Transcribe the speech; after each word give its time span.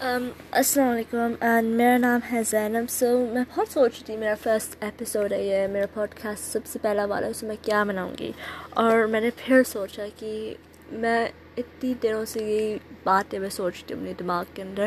السلام 0.00 0.88
علیکم 0.88 1.32
اینڈ 1.40 1.74
میرا 1.76 1.96
نام 1.98 2.20
ہے 2.32 2.42
زینب 2.42 2.90
سو 2.90 3.06
میں 3.32 3.42
بہت 3.54 3.68
سوچ 3.68 3.92
رہی 3.92 4.04
تھی 4.06 4.16
میرا 4.16 4.34
فرسٹ 4.42 4.76
ایپیسوڈ 4.80 5.32
ہے 5.32 5.42
یہ 5.44 5.66
میرا 5.66 5.86
پوڈ 5.94 6.14
کاسٹ 6.22 6.52
سب 6.52 6.66
سے 6.66 6.78
پہلا 6.82 7.04
والا 7.04 7.26
اس 7.26 7.42
میں 7.42 7.56
کیا 7.62 7.82
بناؤں 7.84 8.12
گی 8.18 8.30
اور 8.74 9.04
میں 9.04 9.20
نے 9.20 9.30
پھر 9.36 9.62
سوچا 9.66 10.06
کہ 10.16 10.54
میں 10.92 11.26
اتنی 11.56 11.94
دنوں 12.02 12.24
سے 12.24 12.44
یہی 12.44 12.76
باتیں 13.04 13.38
میں 13.38 13.50
سوچتی 13.50 13.94
ہوں 13.94 14.00
اپنے 14.00 14.12
دماغ 14.18 14.44
کے 14.54 14.62
اندر 14.62 14.86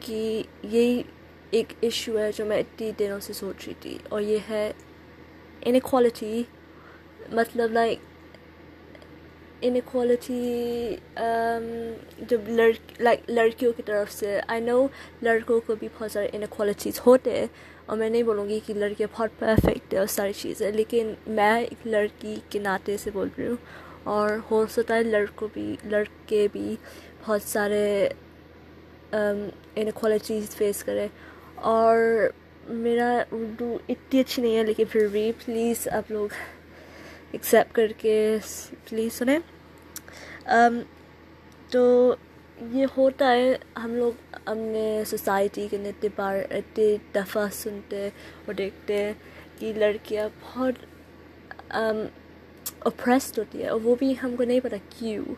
کہ 0.00 0.42
یہی 0.62 1.02
ایک 1.50 1.72
ایشو 1.80 2.18
ہے 2.18 2.30
جو 2.36 2.44
میں 2.44 2.58
اتنی 2.58 2.90
دنوں 2.98 3.20
سے 3.20 3.32
سوچ 3.32 3.66
رہی 3.66 3.74
تھی 3.80 3.98
اور 4.08 4.20
یہ 4.20 4.38
ہے 4.48 4.72
انکوالٹی 5.62 6.42
مطلب 7.32 7.72
لائک 7.72 7.98
انکوالٹی 9.62 10.96
um, 11.18 11.64
جب 12.28 12.48
لڑک 12.48 13.00
لائک 13.02 13.30
لڑکیوں 13.30 13.72
کی 13.76 13.82
طرف 13.82 14.12
سے 14.12 14.38
آئی 14.48 14.60
نو 14.60 14.86
لڑکوں 15.22 15.60
کو 15.66 15.74
بھی 15.74 15.88
بہت 15.98 16.12
سارے 16.12 16.28
انکوالٹیز 16.32 17.00
ہوتے 17.06 17.38
ہیں، 17.38 17.46
اور 17.86 17.96
میں 17.98 18.08
نہیں 18.10 18.22
بولوں 18.22 18.48
گی 18.48 18.58
کہ 18.66 18.74
لڑکیاں 18.74 19.08
بہت 19.16 19.38
پرفیکٹ 19.38 19.94
ہے 19.94 19.98
اور 19.98 20.06
ساری 20.16 20.32
چیزیں، 20.40 20.70
لیکن 20.72 21.12
میں 21.36 21.58
ایک 21.60 21.86
لڑکی 21.86 22.34
کے 22.50 22.58
ناطے 22.58 22.96
سے 23.02 23.10
بول 23.10 23.28
رہی 23.38 23.46
ہوں، 23.46 23.56
اور 24.04 24.30
ہو 24.50 24.64
سکتا 24.70 24.96
ہے 24.96 25.02
لڑکوں 25.02 25.48
بھی، 25.54 25.74
لڑکے 25.84 26.46
بھی 26.52 26.74
بہت 27.26 27.42
سارے 27.42 28.08
انکوالٹیز 29.12 30.56
فیس 30.56 30.84
کرے 30.84 31.06
اور 31.72 31.98
میرا 32.68 33.10
اردو 33.32 33.76
اتنی 33.88 34.20
اچھی 34.20 34.42
نہیں 34.42 34.56
ہے، 34.56 34.62
لیکن 34.64 34.84
پھر 34.92 35.06
بھی 35.12 35.30
پلیز 35.44 35.88
آپ 35.92 36.10
لوگ 36.10 36.28
ایکسیپٹ 37.32 37.74
کر 37.76 37.92
کے 37.98 38.16
پلیز 38.88 39.12
سنیں۔ 39.12 39.38
تو 41.70 42.14
یہ 42.72 42.86
ہوتا 42.96 43.30
ہے، 43.30 43.56
ہم 43.82 43.94
لوگ 43.94 44.12
اپنے 44.34 45.02
سوسائٹی 45.06 45.66
کے 45.70 45.76
اتنے 45.78 46.08
بار 46.16 46.36
اتنے 46.50 46.96
دفعہ 47.14 47.46
سنتے 47.52 48.08
اور 48.46 48.54
دیکھتے 48.54 49.02
ہیں 49.02 49.12
کہ 49.58 49.72
لڑکیاں 49.76 50.28
بہت 50.42 50.84
اپریسڈ 52.90 53.38
ہوتی 53.38 53.62
ہے 53.62 53.68
اور 53.68 53.80
وہ 53.84 53.94
بھی 53.98 54.12
ہم 54.22 54.36
کو 54.36 54.44
نہیں 54.44 54.60
پتہ 54.60 54.76
کیوں، 54.90 55.34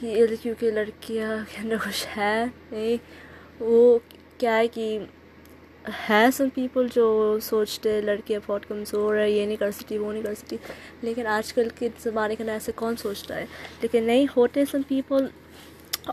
کہ 0.00 0.26
کیونکہ 0.42 0.70
لڑکیاں 0.70 1.36
کے 1.50 1.60
اندر 1.62 1.76
کچھ 1.84 2.06
ہے 2.16 2.44
نہیں، 2.70 2.96
وہ 3.60 3.98
کیا 4.38 4.56
ہے 4.56 4.68
کہ 4.68 4.98
ہے 6.08 6.30
سم 6.32 6.48
پیپل 6.48 6.86
جو 6.94 7.06
سوچتے 7.42 8.00
لڑکیاں 8.00 8.40
بہت 8.46 8.66
کمزور 8.68 9.16
ہے 9.16 9.30
یہ 9.30 9.46
نہیں 9.46 9.56
کر 9.56 9.70
سکتی، 9.70 9.98
وہ 9.98 10.12
نہیں 10.12 10.22
کر 10.22 10.34
سکتی۔ 10.34 10.56
لیکن 11.02 11.26
آج 11.26 11.52
کل 11.52 11.68
کے 11.78 11.88
زمانے 11.98 12.36
کے 12.36 12.42
اندر 12.42 12.52
ایسے 12.52 12.72
کون 12.72 12.96
سوچتا 12.96 13.36
ہے؟ 13.36 13.44
لیکن 13.82 14.04
نہیں، 14.04 14.26
ہوتے 14.36 14.64
سم 14.64 14.82
پیپل 14.88 15.26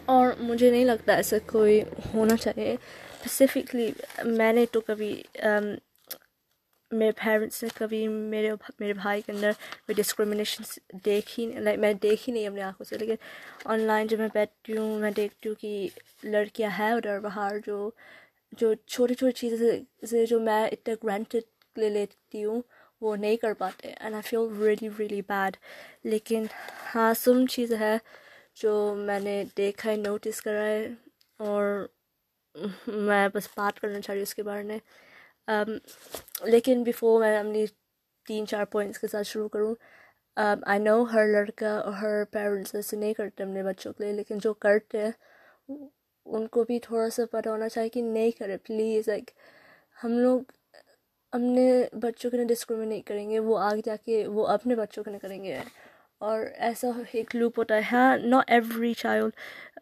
اور 0.05 0.27
مجھے 0.39 0.71
نہیں 0.71 0.85
لگتا 0.85 1.13
ایسا 1.13 1.37
کوئی 1.45 1.81
ہونا 2.13 2.35
چاہیے۔ 2.37 2.73
اسپیسیفکلی 2.73 3.91
میں 4.25 4.53
نے 4.53 4.65
تو 4.71 4.81
کبھی 4.81 5.23
um، 5.45 5.75
میرے 6.91 7.11
پیرنٹس 7.11 7.63
نے 7.63 7.69
کبھی 7.75 8.07
میرے 8.07 8.51
میرے 8.79 8.93
بھائی 8.93 9.21
کے 9.21 9.31
اندر 9.31 9.51
کوئی 9.85 9.93
ڈسکریمنیشن 9.93 10.63
دیکھی 11.05 11.45
لائک 11.59 11.79
میں 11.79 11.93
دیکھی 11.93 12.31
نہیں 12.31 12.47
اپنے 12.47 12.61
آنکھوں 12.61 12.85
سے، 12.85 12.97
لیکن 12.97 13.15
آن 13.65 13.79
لائن 13.79 14.07
جب 14.07 14.19
میں 14.19 14.27
بیٹھتی 14.33 14.77
ہوں، 14.77 14.99
میں 14.99 15.11
دیکھتی 15.11 15.49
ہوں 15.49 15.55
کہ 15.55 15.87
لڑکیاں 16.23 16.69
ہیں 16.79 16.91
ادھر 16.91 17.19
باہر 17.19 17.57
جو 17.65 17.89
جو 18.53 18.73
چھوٹی 18.85 19.13
چھوٹی 19.13 19.31
چیزیں 19.33 19.57
سے 20.07 20.25
جو 20.25 20.39
میں 20.39 20.65
اتنا 20.67 20.93
گرانٹیڈ 21.03 21.43
لے 21.75 21.89
لیتی 21.89 22.43
ہوں، 22.45 22.61
وہ 23.01 23.15
نہیں 23.15 23.35
کر 23.37 23.53
پاتے 23.57 23.87
and 23.89 24.13
I 24.15 24.21
feel 24.25 24.47
really 24.59 24.89
really 24.99 25.21
bad 25.29 25.57
لیکن 26.05 26.45
ہاں 26.95 27.13
سم 27.19 27.45
چیز 27.51 27.73
ہے 27.79 27.95
جو 28.61 28.73
میں 28.97 29.19
نے 29.19 29.43
دیکھا 29.57 29.89
ہے 29.91 29.95
نوٹس 29.97 30.41
کرا 30.41 30.65
ہے 30.65 30.87
اور 31.39 31.85
میں 33.05 33.27
بس 33.33 33.47
بات 33.55 33.79
کرنا 33.79 33.99
چاہ 34.01 34.13
رہی 34.13 34.19
ہوں 34.19 34.27
اس 34.27 34.35
کے 34.35 34.43
بارے 34.43 34.63
میں۔ 34.63 34.77
لیکن 36.45 36.83
بیفور 36.83 37.19
میں 37.21 37.37
اپنی 37.37 37.65
تین 38.25 38.47
چار 38.47 38.65
پوائنٹس 38.65 38.99
کے 38.99 39.07
ساتھ 39.07 39.27
شروع 39.27 39.47
کروں 39.49 39.73
آئی 40.37 40.79
نو 40.79 41.03
ہر 41.13 41.25
لڑکا 41.27 41.71
اور 41.77 41.93
ہر 41.93 42.23
پیرنٹس 42.31 42.75
ایسے 42.75 42.97
نہیں 42.97 43.13
کرتے 43.13 43.43
اپنے 43.43 43.63
بچوں 43.63 43.93
کے 43.93 44.03
لیے، 44.03 44.13
لیکن 44.13 44.37
جو 44.43 44.53
کرتے 44.55 45.01
ہیں 45.01 45.11
ان 46.25 46.47
کو 46.47 46.63
بھی 46.63 46.79
تھوڑا 46.79 47.09
سا 47.09 47.23
پتہ 47.31 47.49
ہونا 47.49 47.69
چاہیے 47.69 47.89
کہ 47.89 48.01
نہیں 48.01 48.31
کرے 48.39 48.57
پلیز 48.65 49.07
لائک 49.07 49.31
ہم 50.03 50.17
لوگ 50.19 50.41
اپنے 51.33 51.65
بچوں 52.01 52.29
کے 52.31 52.43
ڈسکریمنیٹ 52.49 53.05
کریں 53.07 53.29
گے، 53.29 53.39
وہ 53.39 53.57
آگے 53.59 53.81
جا 53.85 53.95
کے 54.05 54.25
وہ 54.27 54.47
اپنے 54.47 54.75
بچوں 54.75 55.03
کے 55.03 55.17
کریں 55.21 55.43
گے۔ 55.43 55.59
اور 56.21 56.39
ایسا 56.67 56.87
ایک 57.13 57.35
لوپ 57.35 57.57
ہوتا 57.59 57.75
ہے 57.75 57.81
ہاں 57.91 58.17
ناٹ 58.17 58.51
ایوری 58.51 58.93
چائلڈ 58.97 59.31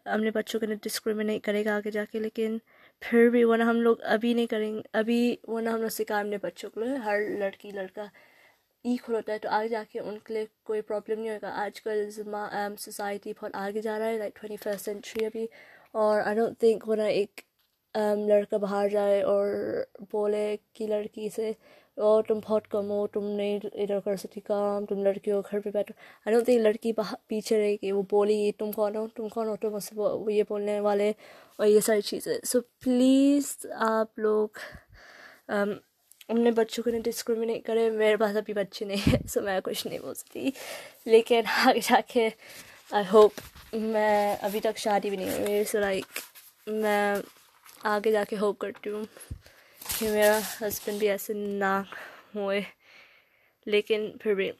اپنے 0.04 0.30
بچوں 0.30 0.60
کے 0.60 0.66
ڈسکریمنیٹ 0.82 1.42
کرے 1.44 1.64
گا 1.64 1.74
آگے 1.76 1.90
جا 1.90 2.04
کے، 2.12 2.18
لیکن 2.20 2.56
پھر 3.02 3.28
بھی 3.30 3.44
ورنہ 3.44 3.64
ہم 3.64 3.80
لوگ 3.82 3.96
ابھی 4.14 4.32
نہیں 4.34 4.46
کریں 4.46 4.72
گے 4.74 4.80
ابھی 5.00 5.18
ورنہ 5.44 5.68
ہم 5.70 5.80
لوگ 5.80 5.88
سکھائیں 5.90 6.22
اپنے 6.24 6.38
بچوں 6.42 6.70
کو 6.70 6.80
ہر 7.04 7.20
لڑکی، 7.38 7.70
لڑکا 7.70 8.04
ایکول 8.84 9.14
ہوتا 9.16 9.32
ہے، 9.32 9.38
تو 9.38 9.48
آگے 9.50 9.68
جا 9.68 9.82
کے 9.92 10.00
ان 10.00 10.18
کے 10.24 10.34
لیے 10.34 10.44
کوئی 10.64 10.80
پرابلم 10.88 11.20
نہیں 11.20 11.30
ہوگا۔ 11.30 11.50
آج 11.64 11.80
کل 11.82 12.10
سوسائٹی 12.78 13.32
بہت 13.40 13.54
آگے 13.56 13.80
جا 13.82 13.98
رہا 13.98 14.06
ہے 14.06 14.18
لائک 14.18 14.34
ٹوئنٹی 14.36 14.56
فرسٹ 14.62 14.84
سینچری 14.84 15.24
ابھی۔ 15.26 15.46
اور 15.94 16.20
آئی 16.20 16.36
ڈونٹ 16.36 16.58
تھنک 16.60 16.84
ہونا 16.86 17.04
ایک 17.08 17.40
لڑکا 18.28 18.56
باہر 18.56 18.88
جائے 18.88 19.20
اور 19.22 19.46
بولے 20.12 20.56
کہ 20.72 20.86
لڑکی 20.86 21.28
سے 21.28 21.52
اور 21.98 22.22
تم 22.22 22.38
بہت 22.44 22.66
کم 22.68 22.90
ہو 22.90 23.06
تم 23.06 23.24
نہیں 23.26 23.58
ادھر 23.74 24.00
کر 24.00 24.16
سکتی 24.16 24.40
کام 24.40 24.86
تم 24.86 25.02
لڑکی 25.02 25.32
ہو 25.32 25.40
گھر 25.40 25.60
پہ 25.60 25.70
بیٹھو 25.70 25.94
آئی 26.26 26.34
ڈونٹ 26.34 26.46
تھنک 26.46 26.60
لڑکی 26.60 26.92
پیچھے 27.26 27.58
رہے 27.58 27.76
گی 27.82 27.92
وہ 27.92 28.02
بولی 28.10 28.50
تم 28.58 28.70
کون 28.72 28.96
ہو 28.96 29.06
تم 29.08 29.28
کون 29.28 29.48
ہو 29.48 29.56
تم 29.56 29.76
وہ 29.94 30.32
یہ 30.32 30.42
بولنے 30.48 30.78
والے 30.80 31.12
اور 31.58 31.66
یہ 31.66 31.80
ساری 31.80 32.00
چیزیں 32.02 32.34
سو 32.44 32.60
پلیز 32.80 33.56
آپ 33.88 34.18
لوگ 34.18 34.58
اپنے 35.48 36.50
بچوں 36.50 36.82
کو 36.84 36.90
نہیں 36.90 37.02
ڈسکریمنیٹ 37.02 37.64
کرے 37.64 37.88
میرے 37.90 38.16
پاس 38.16 38.36
ابھی 38.36 38.54
بچے 38.54 38.84
نہیں 38.84 39.10
ہیں 39.10 39.26
سو 39.28 39.40
میں 39.40 39.58
کچھ 39.64 39.86
نہیں 39.86 39.98
بول 39.98 40.14
سکتی 40.14 40.50
لیکن 41.06 41.40
آگے 41.66 41.80
جا 41.82 42.00
کے 42.08 42.28
آئی 42.90 43.04
ہوپ 43.12 43.40
میں 43.72 44.36
ابھی 44.42 44.60
تک 44.60 44.78
شادی 44.78 45.10
بھی 45.10 45.16
نہیں 45.16 45.30
ہوئی 45.30 45.42
میری 45.44 45.64
سو 45.64 45.78
لائک 45.80 46.18
میں 46.66 47.14
آگے 47.92 48.10
جا 48.12 48.22
کے 48.28 48.36
ہوپ 48.36 48.58
کرتی 48.58 48.90
ہوں 48.90 49.04
کہ 49.80 50.08
میرا 50.10 50.38
ہسبینڈ 50.60 50.98
بھی 50.98 51.08
ایسے 51.10 51.32
نہ 51.34 51.80
ہوئے، 52.34 52.60
لیکن 53.66 54.10
پھر 54.20 54.34
بھی۔ 54.34 54.50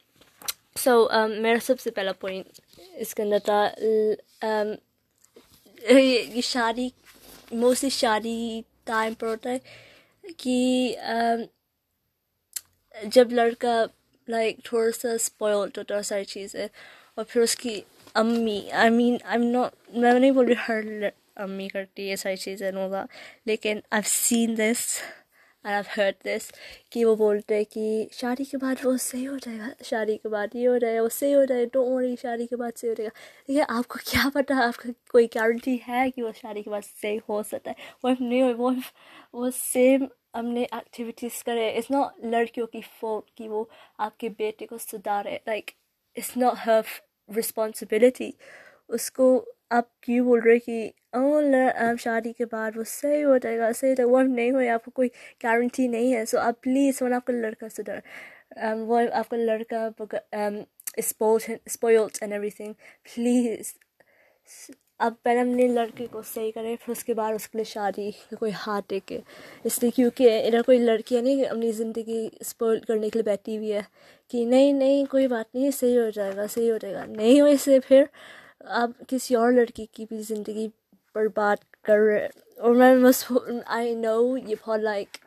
سو 0.83 0.91
um, 1.17 1.37
میرا 1.41 1.57
سب 1.63 1.79
سے 1.79 1.91
پہلا 1.91 2.11
پوائنٹ 2.19 2.59
اس 3.01 3.13
کے 3.15 3.23
اندر 3.23 3.39
تھا 3.45 3.61
um, 4.45 4.75
یہ 5.89 6.41
شادی 6.43 6.87
موسٹلی 7.53 7.89
شادی 7.89 8.61
ٹائم 8.85 9.13
پر 9.19 9.27
ہوتا 9.27 9.49
ہے 9.49 10.31
کہ 10.37 10.95
um, 11.13 11.45
جب 13.13 13.31
لڑکا 13.31 13.83
لائک 14.27 14.63
تھوڑا 14.63 14.91
سا 15.01 15.11
اسپوائلڈ 15.13 15.77
ہوتا 15.77 15.97
ہے 15.97 16.03
ساری 16.03 16.25
چیزیں، 16.25 16.67
اور 17.15 17.25
پھر 17.29 17.41
اس 17.41 17.55
کی 17.55 17.81
امی 18.15 18.59
آئی 18.71 18.89
مین 18.89 19.15
آئی 19.23 19.39
ایم 19.39 19.49
ناٹ 19.51 19.73
میں 19.93 20.11
نہیں 20.13 20.31
بول 20.31 20.45
رہی 20.45 20.55
ہر 20.67 20.83
امی 21.35 21.67
کرتی 21.67 22.09
ہے 22.09 22.15
ساری 22.15 22.35
چیزیں 22.35 22.71
نوگا 22.71 23.05
لیکن 23.45 23.79
آئی 23.91 24.09
سین 24.09 24.57
دس 24.57 24.81
آئی 25.65 25.81
ہرڈ 25.97 26.15
دس 26.25 26.51
کہ 26.91 27.05
وہ 27.05 27.15
بولتے 27.15 27.55
ہیں 27.55 27.63
کہ 27.71 27.83
شادی 28.11 28.43
کے 28.43 28.57
بعد 28.57 28.85
وہ 28.85 28.95
صحیح 29.01 29.27
ہو 29.29 29.37
جائے 29.37 29.57
گا، 29.59 29.69
شادی 29.83 30.17
کے 30.17 30.29
بعد 30.29 30.55
یہ 30.55 30.67
ہو 30.67 30.77
جائے 30.77 30.95
گا، 30.97 31.01
وہ 31.03 31.09
صحیح 31.11 31.35
ہو 31.35 31.43
جائے 31.45 31.65
گا 31.65 31.79
وری 31.81 32.15
شادی 32.21 32.47
کے 32.47 32.55
بعد 32.55 32.77
صحیح 32.77 32.89
ہو 32.89 32.95
جائے 32.95 33.07
گا۔ 33.07 33.19
لیکن 33.49 33.63
آپ 33.69 33.87
کو 33.87 33.99
کیا 34.05 34.29
پتہ 34.33 34.53
آپ 34.63 34.77
کا 34.77 34.89
کوئی 35.09 35.27
گارنٹی 35.35 35.77
ہے 35.87 36.09
کہ 36.11 36.23
وہ 36.23 36.31
شادی 36.41 36.61
کے 36.63 36.69
بعد 36.69 36.85
صحیح 37.01 37.19
ہو 37.29 37.41
سکتا 37.43 37.71
ہے؟ 37.71 37.75
وہ 38.03 38.09
نہیں 38.19 38.41
ہو 38.41 38.51
وہ 38.57 38.71
وہ 39.33 39.49
سیم 39.55 40.05
اپنے 40.33 40.63
ایکٹیویٹیز 40.71 41.43
کرے۔ 41.43 41.69
اٹس 41.69 41.91
ناٹ 41.91 42.19
لڑکیوں 42.25 42.67
کی 42.67 42.81
فوٹ 42.99 43.31
کہ 43.35 43.49
وہ 43.49 43.63
آپ 43.97 44.17
کے 44.19 44.29
بیٹے 44.37 44.67
کو 44.67 44.77
سدھارے 44.81 45.37
like 45.47 45.71
it's 46.15 46.35
not 46.37 46.67
have 46.67 46.81
responsibility 47.29 48.31
اس 48.89 49.09
کو 49.11 49.27
آپ 49.69 49.99
کیوں 50.01 50.25
بول 50.25 50.39
رہے 50.45 50.59
کہ 50.59 50.89
او 51.13 51.39
شادی 51.99 52.33
کے 52.33 52.45
بعد 52.51 52.77
وہ 52.77 52.83
صحیح 52.87 53.23
ہو 53.25 53.37
جائے 53.37 53.57
گا، 53.59 53.71
صحیح 53.73 53.89
ہو 53.89 53.95
جائے 53.95 54.07
گا 54.07 54.11
وہ 54.13 54.21
نہیں 54.23 54.51
ہوئے، 54.51 54.69
آپ 54.69 54.85
کو 54.85 54.91
کوئی 54.91 55.09
گارنٹی 55.43 55.87
نہیں 55.87 56.13
ہے۔ 56.15 56.25
سو 56.25 56.39
آپ 56.39 56.61
پلیز 56.63 57.01
ون 57.01 57.13
آپ 57.13 57.25
کا 57.25 57.33
لڑکا 57.33 57.69
سدھر 57.69 57.99
وہ 58.87 58.99
آپ 59.13 59.29
کا 59.29 59.37
لڑکا 59.37 59.87
spoils 60.97 61.49
and 62.21 62.33
every 62.33 62.49
thing 62.49 62.73
please 63.05 63.73
اب 64.99 65.13
پہلے 65.23 65.39
اپنے 65.39 65.67
لڑکے 65.67 66.05
کو 66.11 66.21
صحیح 66.25 66.51
کریں 66.55 66.75
پھر 66.81 66.91
اس 66.91 67.03
کے 67.03 67.13
بعد 67.13 67.33
اس 67.33 67.47
کے 67.47 67.57
لیے 67.57 67.63
شادی 67.63 68.09
کوئی 68.39 68.51
ہاتھ 68.67 68.85
ٹیکے 68.87 69.19
اس 69.63 69.81
لیے 69.81 69.91
کیونکہ 69.91 70.45
ادھر 70.47 70.61
کوئی 70.61 70.77
لڑکیاں 70.77 71.21
نہیں 71.21 71.33
یعنی 71.33 71.47
اپنی 71.47 71.71
زندگی 71.71 72.27
اسپوئل 72.39 72.79
کرنے 72.79 73.09
کے 73.09 73.19
لیے 73.19 73.23
بیٹھی 73.23 73.57
ہوئی 73.57 73.73
ہے 73.73 73.81
کہ 74.31 74.45
نہیں 74.45 74.71
نہیں، 74.73 75.05
کوئی 75.11 75.27
بات 75.27 75.53
نہیں، 75.55 75.71
صحیح 75.71 75.99
ہو 75.99 76.09
جائے 76.09 76.35
گا، 76.35 76.45
صحیح 76.53 76.71
ہو 76.71 76.77
جائے 76.77 76.93
گا۔ 76.93 77.05
نہیں 77.07 77.41
ہو 77.41 77.45
اس 77.45 77.61
سے 77.61 77.79
پھر 77.87 78.03
آپ 78.75 78.89
کسی 79.07 79.35
اور 79.35 79.51
لڑکی 79.51 79.85
کی 79.93 80.05
بھی 80.09 80.21
زندگی 80.27 80.67
برباد 81.15 81.57
کر 81.83 81.99
رہے۔ 81.99 82.27
اور 82.57 82.75
میں 82.75 82.95
بس 83.03 83.23
آئی 83.77 83.93
نو 83.95 84.15
یہ 84.37 84.55
بہت 84.65 84.79
لائک 84.79 85.17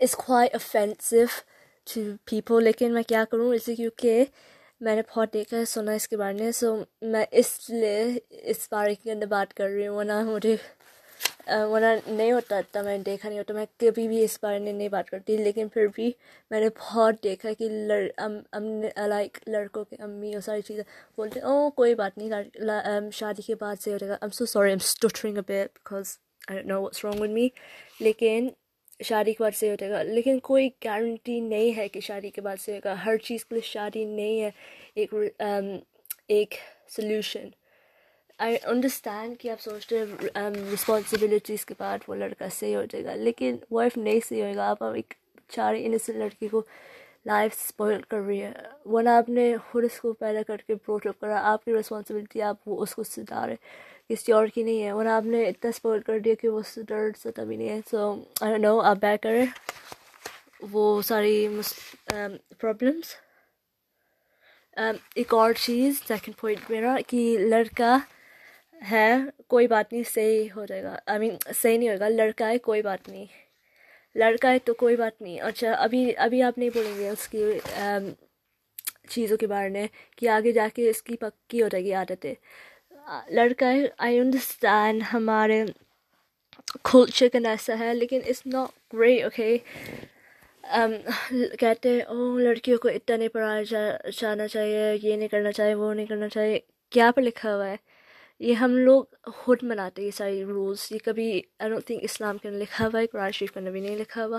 اس 0.00 0.12
خواہ 0.16 0.46
افینسو 0.54 1.24
ٹو 1.86 2.00
پیپل 2.24 2.62
لیکن 2.64 2.92
میں 2.94 3.02
کیا 3.08 3.24
کروں؟ 3.30 3.52
اسے 3.54 3.74
کیونکہ 3.76 4.24
میں 4.80 4.94
نے 4.96 5.02
بہت 5.14 5.32
دیکھا 5.32 5.56
ہے، 5.56 5.64
سنا 5.64 5.92
اس 5.92 6.06
کے 6.08 6.16
بارے 6.16 6.34
میں۔ 6.34 6.50
سو 6.52 6.74
میں 7.12 7.24
اس 7.40 7.48
لیے 7.70 8.04
اس 8.50 8.66
بارے 8.70 8.94
کے 9.02 9.10
اندر 9.12 9.26
بات 9.26 9.52
کر 9.54 9.68
رہی 9.68 9.86
ہوں۔ 9.86 9.96
ورنہ 9.96 10.22
مجھے 10.24 10.54
ورنہ 11.70 11.86
نہیں 12.06 12.32
ہوتا 12.32 12.58
اتنا، 12.58 12.82
میں 12.82 12.96
نے 12.98 13.02
دیکھا 13.04 13.28
نہیں 13.28 13.38
ہوتا۔ 13.38 13.54
میں 13.54 13.64
کبھی 13.80 14.06
بھی 14.08 14.22
اس 14.24 14.38
بارے 14.42 14.58
میں 14.58 14.72
نہیں 14.72 14.88
بات 14.88 15.10
کرتی، 15.10 15.36
لیکن 15.36 15.68
پھر 15.74 15.86
بھی 15.94 16.10
میں 16.50 16.60
نے 16.60 16.68
بہت 16.78 17.22
دیکھا 17.24 17.52
کہ 17.58 17.68
لڑ 17.88 18.00
لائک 19.08 19.38
لڑکوں 19.46 19.84
کے 19.90 19.96
امی 20.02 20.32
اور 20.34 20.42
ساری 20.42 20.62
چیزیں 20.68 20.82
بولتے 21.16 21.40
او 21.40 21.70
کوئی 21.80 21.94
بات 21.94 22.18
نہیں 22.18 23.10
شادی 23.20 23.42
کے 23.42 23.54
بعد 23.60 23.82
سے 23.82 23.92
ہو 23.92 23.98
جائے 23.98 24.10
گا۔ 24.10 24.16
I'm 24.20 24.30
so 24.38 24.46
sorry 24.46 24.74
I'm 25.24 25.40
because 25.48 26.16
I 26.48 26.62
know 26.64 26.82
what's 26.82 27.04
wrong 27.04 27.20
with 27.20 27.30
me 27.30 27.48
لیکن 28.00 28.48
شادی 29.04 29.32
کے 29.32 29.42
بعد 29.42 29.56
سے 29.56 29.70
ہو 29.70 29.74
جائے 29.80 29.92
گا۔ 29.92 30.02
لیکن 30.02 30.38
کوئی 30.42 30.68
گارنٹی 30.84 31.40
نہیں 31.40 31.76
ہے 31.76 31.88
کہ 31.88 32.00
شادی 32.00 32.30
کے 32.30 32.40
بعد 32.40 32.56
سے 32.60 32.74
ہوگا 32.74 32.94
ہر 33.04 33.16
چیز 33.16 33.44
کے 33.44 33.54
لیے 33.54 33.62
شادی 33.64 34.04
نہیں 34.04 34.42
ہے۔ 34.42 34.50
ایک 34.94 35.14
um, 35.14 35.76
ایک 36.28 36.54
سلیوشن 36.88 37.48
آئی 38.38 38.56
انڈرسٹینڈ 38.62 39.38
کہ 39.38 39.50
آپ 39.50 39.60
سوچتے 39.60 39.98
ہیں 39.98 40.04
um, 40.38 40.56
رسپانسبلٹیز 40.74 41.64
کے 41.66 41.74
بعد 41.78 41.98
وہ 42.08 42.14
لڑکا 42.14 42.48
صحیح 42.52 42.76
ہو 42.76 42.84
جائے 42.84 43.04
گا۔ 43.04 43.14
لیکن 43.14 43.56
وائف 43.70 43.96
نہیں 43.96 44.20
صحیح 44.28 44.42
ہوئے 44.42 44.54
گا؟ 44.54 44.68
آپ 44.70 44.84
ایک 44.84 45.14
چار 45.48 45.74
انسنٹ 45.78 46.16
لڑکی 46.16 46.48
کو 46.48 46.62
لائف 47.26 47.52
اسپوائل 47.64 48.00
کر 48.02 48.20
رہی 48.20 48.42
ہے 48.42 48.52
ورنہ 48.84 49.08
آپ 49.08 49.28
نے 49.28 49.56
خود 49.70 49.84
اس 49.84 50.00
کو 50.00 50.12
پیدا 50.12 50.42
کر 50.46 50.56
کے 50.66 50.74
پروٹ 50.74 51.06
اپ 51.06 51.20
کرا، 51.20 51.40
آپ 51.52 51.64
کی 51.64 51.72
رسپانسبلٹی 51.74 52.42
آپ 52.42 52.68
وہ 52.68 52.82
اس 52.82 52.94
کو 52.94 53.02
ستارے 53.04 53.54
کسی 54.10 54.32
اور 54.32 54.46
کی 54.46 54.62
نہیں 54.62 54.82
ہے۔ 54.82 54.92
ورنہ 54.92 55.08
آپ 55.08 55.24
نے 55.24 55.44
اتنا 55.44 55.68
اسپوائل 55.68 56.02
کر 56.02 56.18
دیا 56.18 56.34
کہ 56.40 56.48
وہ 56.48 56.60
ڈر 56.88 57.08
ستا 57.18 57.44
بھی 57.44 57.56
نہیں 57.56 57.68
ہے۔ 57.68 57.80
سو 57.90 58.24
آئی 58.40 58.58
نو 58.58 58.80
آپ 58.80 58.96
بیک 58.96 59.22
کریں۔ 59.22 59.46
وہ 60.70 61.02
ساری 61.02 61.48
پرابلمس 62.58 63.14
um, 64.80 64.86
um, 64.86 64.96
ایک 65.14 65.34
اور 65.34 65.52
چیز 65.52 65.94
سیکنڈ 66.08 66.36
پوائنٹ 66.40 66.70
میرا، 66.70 66.96
کہ 67.06 67.38
لڑکا 67.40 67.98
ہے، 68.90 69.16
کوئی 69.46 69.66
بات 69.66 69.92
نہیں، 69.92 70.02
صحیح 70.14 70.48
ہو 70.56 70.64
جائے 70.66 70.82
گا۔ 70.82 70.98
آئی 71.06 71.18
مین 71.18 71.36
صحیح 71.54 71.78
نہیں 71.78 71.88
ہوگا 71.88 72.08
لڑکا 72.08 72.48
ہے، 72.48 72.58
کوئی 72.58 72.82
بات 72.82 73.08
نہیں۔ 73.08 73.26
لڑکا 74.14 74.52
ہے 74.52 74.58
تو 74.58 74.74
کوئی 74.74 74.96
بات 74.96 75.22
نہیں۔ 75.22 75.40
اچھا 75.40 75.72
ابھی 75.72 76.16
ابھی 76.16 76.42
آپ 76.42 76.58
نہیں 76.58 76.70
بولیں 76.74 76.98
گے 76.98 77.08
اس 77.08 77.28
کی 77.28 77.44
um, 77.80 78.10
چیزوں 79.08 79.36
کے 79.36 79.46
بارے 79.46 79.68
میں، 79.68 79.86
کہ 80.16 80.28
آگے 80.28 80.52
جا 80.52 80.68
کے 80.74 80.90
اس 80.90 81.02
کی 81.02 81.16
پکی 81.16 81.62
ہو 81.62 81.68
جائے 81.68 81.84
گی 81.84 81.92
عادتیں۔ 81.92 82.34
لڑکا 83.30 83.72
ہے 83.72 83.86
آئی 83.98 84.18
انڈرسٹینڈ 84.18 85.02
ہمارے 85.12 85.64
کلچر 86.90 87.28
کا 87.32 87.38
ایسا 87.50 87.78
ہے، 87.78 87.92
لیکن 87.94 88.20
اٹس 88.26 88.46
ناٹ 88.46 88.94
گریٹ 88.94 89.22
اوکے 89.24 89.56
کہتے 91.60 91.88
ہیں 91.90 92.00
او 92.02 92.38
لڑکیوں 92.38 92.78
کو 92.78 92.88
اتنا 92.88 93.16
نہیں 93.16 93.28
پڑھایا 93.28 93.62
جانا 94.20 94.46
چاہیے، 94.48 94.92
یہ 95.02 95.16
نہیں 95.16 95.28
کرنا 95.28 95.52
چاہیے، 95.52 95.74
وہ 95.74 95.92
نہیں 95.94 96.06
کرنا 96.06 96.28
چاہیے، 96.28 96.58
کیا 96.92 97.10
پر 97.14 97.22
لکھا 97.22 97.54
ہوا 97.54 97.66
ہے؟ 97.68 97.76
یہ 98.40 98.54
ہم 98.54 98.76
لوگ 98.78 99.04
خود 99.36 99.62
مناتے 99.62 100.02
ہیں 100.02 100.06
یہ 100.06 100.16
ساری 100.16 100.44
رولس 100.44 100.90
یہ 100.92 100.98
کبھی 101.04 101.30
آئی 101.58 101.70
ڈونٹ 101.70 101.86
تھنک 101.86 102.04
اسلام 102.04 102.38
کے 102.38 102.48
اندر 102.48 102.58
لکھا 102.58 102.86
ہوا 102.86 103.00
ہے 103.00 103.06
قرآن 103.06 103.30
شریف 103.32 103.52
کے 103.52 103.58
اندر 103.60 103.70
بھی 103.70 103.80
نہیں 103.80 103.96
لکھا 103.96 104.26
ہوا، 104.26 104.38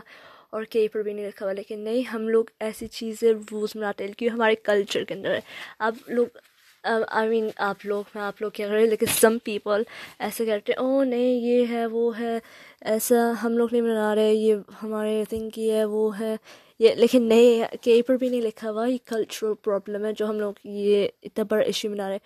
اور 0.50 0.64
کئی 0.72 0.88
پر 0.88 1.02
بھی 1.02 1.14
نہیں 1.14 1.28
لکھا 1.28 1.46
ہوا، 1.46 1.54
لیکن 1.54 1.80
نہیں، 1.80 2.02
ہم 2.14 2.28
لوگ 2.30 2.46
ایسی 2.60 2.88
چیزیں 2.88 3.32
رولس 3.32 3.76
مناتے 3.76 4.04
ہیں 4.04 4.14
کیونکہ 4.14 4.34
ہمارے 4.34 4.56
کلچر 4.64 5.04
کے 5.04 5.14
اندر 5.14 5.34
ہے۔ 5.34 5.40
آپ 5.80 6.10
لوگ 6.10 6.38
آئی 6.84 7.30
مین 7.30 7.50
آپ 7.58 7.86
لوگ، 7.86 8.04
میں 8.16 8.24
آپ 8.24 8.42
لوگ 8.42 8.52
کیا 8.52 8.68
کریں 8.68 8.86
لیکن 8.86 9.06
سم 9.06 9.38
پیپل 9.44 9.84
ایسے 10.20 10.46
کرتے 10.46 10.74
او 10.74 11.00
oh, 11.00 11.06
نہیں، 11.06 11.34
یہ 11.42 11.66
ہے، 11.70 11.86
وہ 11.86 12.20
ہے، 12.20 12.40
ایسا 12.82 13.16
ہم 13.44 13.58
لوگ 13.58 13.68
نہیں 13.72 13.82
منا 13.82 14.16
رہے، 14.16 14.34
یہ 14.34 14.56
ہمارے 14.84 15.24
تھنک 15.30 15.60
یہ 15.60 15.74
ہے، 15.74 15.86
وہ 15.86 16.20
ہے. 16.20 16.36
یہ، 16.80 16.96
لیکن 16.96 17.24
نہیں 17.24 17.76
کئی 17.82 18.02
پر 18.02 18.18
بھی 18.18 18.30
نہیں 18.30 18.42
لکھا 18.42 18.70
ہوا، 18.72 18.88
یہ 18.88 18.98
کلچرل 19.06 19.54
پرابلم 19.54 20.06
ہے 20.06 20.14
جو 20.14 20.30
ہم 20.30 20.40
لوگ 20.40 20.54
یہ 20.64 21.08
اتنا 21.24 21.44
بڑا 21.50 21.62
ایشو 21.62 21.90
منا 21.90 22.10
رہے 22.10 22.18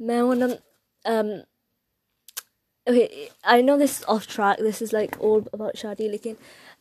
میں 0.00 0.22
وہ 0.22 0.34
I 3.42 3.62
know 3.62 3.76
this 3.76 4.02
off 4.06 4.26
track 4.36 4.60
this 4.60 4.82
is 4.82 4.92
like 4.92 5.10
old 5.18 5.48
about 5.52 5.76
شادی 5.76 6.08
لیکن 6.08 6.34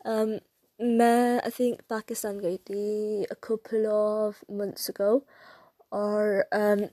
um, 0.09 0.37
میں 0.79 1.39
آئی 1.39 1.51
تھنک 1.57 1.81
پاکستان 1.87 2.39
گئی 2.41 2.57
تھی 2.57 3.23
کپل 3.39 3.85
آف 3.91 4.43
منتھس 4.49 4.91
گو 4.99 5.19
اور 5.89 6.41
um, 6.55 6.83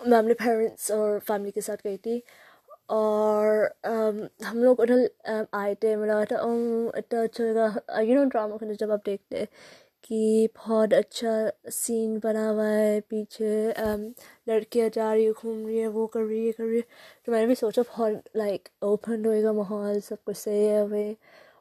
میں 0.00 0.18
اپنے 0.18 0.34
پیرنٹس 0.34 0.90
اور 0.90 1.18
فیملی 1.26 1.50
کے 1.50 1.60
ساتھ 1.60 1.80
گئی 1.86 1.96
تھی 1.98 2.20
اور 2.88 3.46
um, 3.88 4.16
ہم 4.50 4.62
لوگ 4.62 4.80
ادھر 4.80 4.98
um, 5.30 5.44
آئے 5.52 5.74
تھے 5.80 5.94
ملا 5.96 6.22
تھا 6.28 6.36
um, 6.38 6.88
اتنا 6.94 7.20
اچھا 7.22 7.44
لگا 7.44 8.00
یو 8.02 8.14
نو 8.14 8.24
ڈرامہ 8.32 8.56
کے 8.58 8.74
جب 8.80 8.92
آپ 8.92 9.06
دیکھتے 9.06 9.44
کہ 10.04 10.46
بہت 10.58 10.94
اچھا 10.94 11.30
سین 11.72 12.18
بنا 12.24 12.50
ہوا 12.50 12.68
ہے، 12.68 13.00
پیچھے 13.08 13.50
لڑکیاں 14.46 14.88
جا 14.94 15.14
رہی 15.14 15.26
ہے 15.26 15.32
گھوم 15.42 15.66
رہی 15.66 15.80
ہے 15.82 15.86
وہ 15.96 16.06
کر 16.06 16.20
رہی 16.20 16.46
ہے 16.46 16.52
کر 16.52 16.64
رہی 16.64 16.76
ہے 16.76 16.82
تو 17.24 17.32
میں 17.32 17.40
نے 17.40 17.46
بھی 17.46 17.54
سوچا، 17.54 17.82
بہت 17.90 18.36
لائک 18.36 18.68
اوپن 18.80 19.26
ہوئے 19.26 19.42
گا 19.42 19.52
ماحول، 19.52 20.00
سب 20.08 20.24
کچھ 20.24 20.38
صحیح 20.38 20.68
ہے 20.68 20.80
ہوئے 20.80 21.12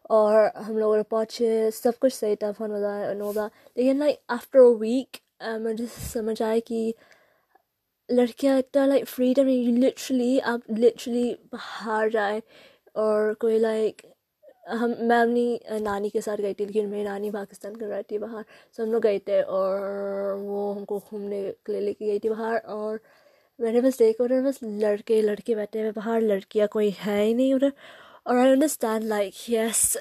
اور 0.10 0.36
ہم 0.68 0.78
لوگوں 0.78 0.98
نے 0.98 1.04
پہنچے، 1.10 1.70
سب 1.74 2.00
کچھ 2.00 2.14
صحیح 2.16 2.36
تھا 2.40 2.52
بہت 2.60 2.70
مزہ 2.70 3.14
نوزا 3.18 3.48
لیکن 3.76 3.98
لائک 4.00 4.18
آفٹر 4.38 4.60
اے 4.60 4.74
ویک 4.80 5.18
مجھے 5.62 5.86
سمجھ 6.14 6.42
آئے 6.42 6.60
کہ 6.62 6.92
لڑکیاں 8.10 8.58
اتنا 8.58 8.86
لائک 8.86 9.08
فریڈم 9.10 9.48
لٹرلی 9.78 10.40
آپ 10.52 10.70
لٹرلی 10.80 11.34
باہر 11.52 12.10
جائیں 12.14 12.40
اور 13.04 13.34
کوئی 13.40 13.58
لائک 13.60 14.06
ہم، 14.82 14.92
میں 15.08 15.20
اپنی 15.22 15.58
نانی 15.84 16.10
کے 16.10 16.22
ساتھ 16.22 16.42
گئی 16.42 16.54
تھی، 16.54 16.66
لیکن 16.66 16.90
میری 16.90 17.04
نانی 17.04 17.32
پاکستان 17.32 17.78
کر 17.78 17.88
رہی 17.88 18.04
تھی 18.08 18.18
باہر 18.18 18.42
سب 18.78 18.84
ہم 18.84 18.92
لوگ 18.92 19.04
گئے 19.04 19.20
تھے 19.26 19.40
اور 19.58 19.80
وہ 20.40 20.76
ہم 20.76 20.86
کو 20.86 21.00
گھومنے 21.10 21.42
کے 21.66 21.72
لیے 21.72 21.82
لے 21.82 21.94
کے 21.94 22.06
گئی 22.06 22.20
تھی 22.20 22.30
باہر 22.30 22.58
اور 22.78 22.98
میں 23.60 23.72
نے 23.72 23.82
بس 23.82 24.00
دیکھا 24.00 24.24
ادھر 24.24 24.42
بس 24.48 24.62
لڑکے 24.82 25.22
لڑکے 25.22 25.56
بیٹھے 25.56 25.80
ہوئے 25.82 25.92
باہر 25.96 26.22
لڑکیاں 26.22 26.68
کوئی 26.72 26.92
ہے 27.06 27.22
ہی 27.24 27.34
نہیں 27.34 27.54
ادھر، 27.54 27.70
اور 28.24 28.38
I 28.38 28.52
understand 28.52 29.06
like 29.06 29.50
yes 29.50 29.98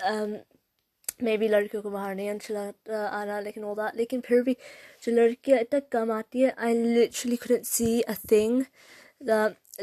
maybe 1.37 1.49
لڑکیوں 1.49 1.82
کو 1.82 1.91
باہر 1.91 2.15
نہیں 2.15 2.31
اچھا 2.31 2.55
لگتا 2.55 3.06
آنا 3.11 3.41
لیکن 3.41 3.65
وہ 3.65 3.75
بات 3.75 3.97
لیکن 3.97 4.20
پھر 4.20 4.43
بھی 4.43 4.55
جو 5.03 5.12
لڑکیاں 5.12 5.59
اتنا 5.59 5.81
کم 5.91 6.11
آتی 6.11 6.44
ہے 6.44 6.50
I 6.56 6.75
literally 6.75 7.37
couldn't 7.37 7.67
see 7.67 7.99
a 7.99 8.15
thing 8.29 8.62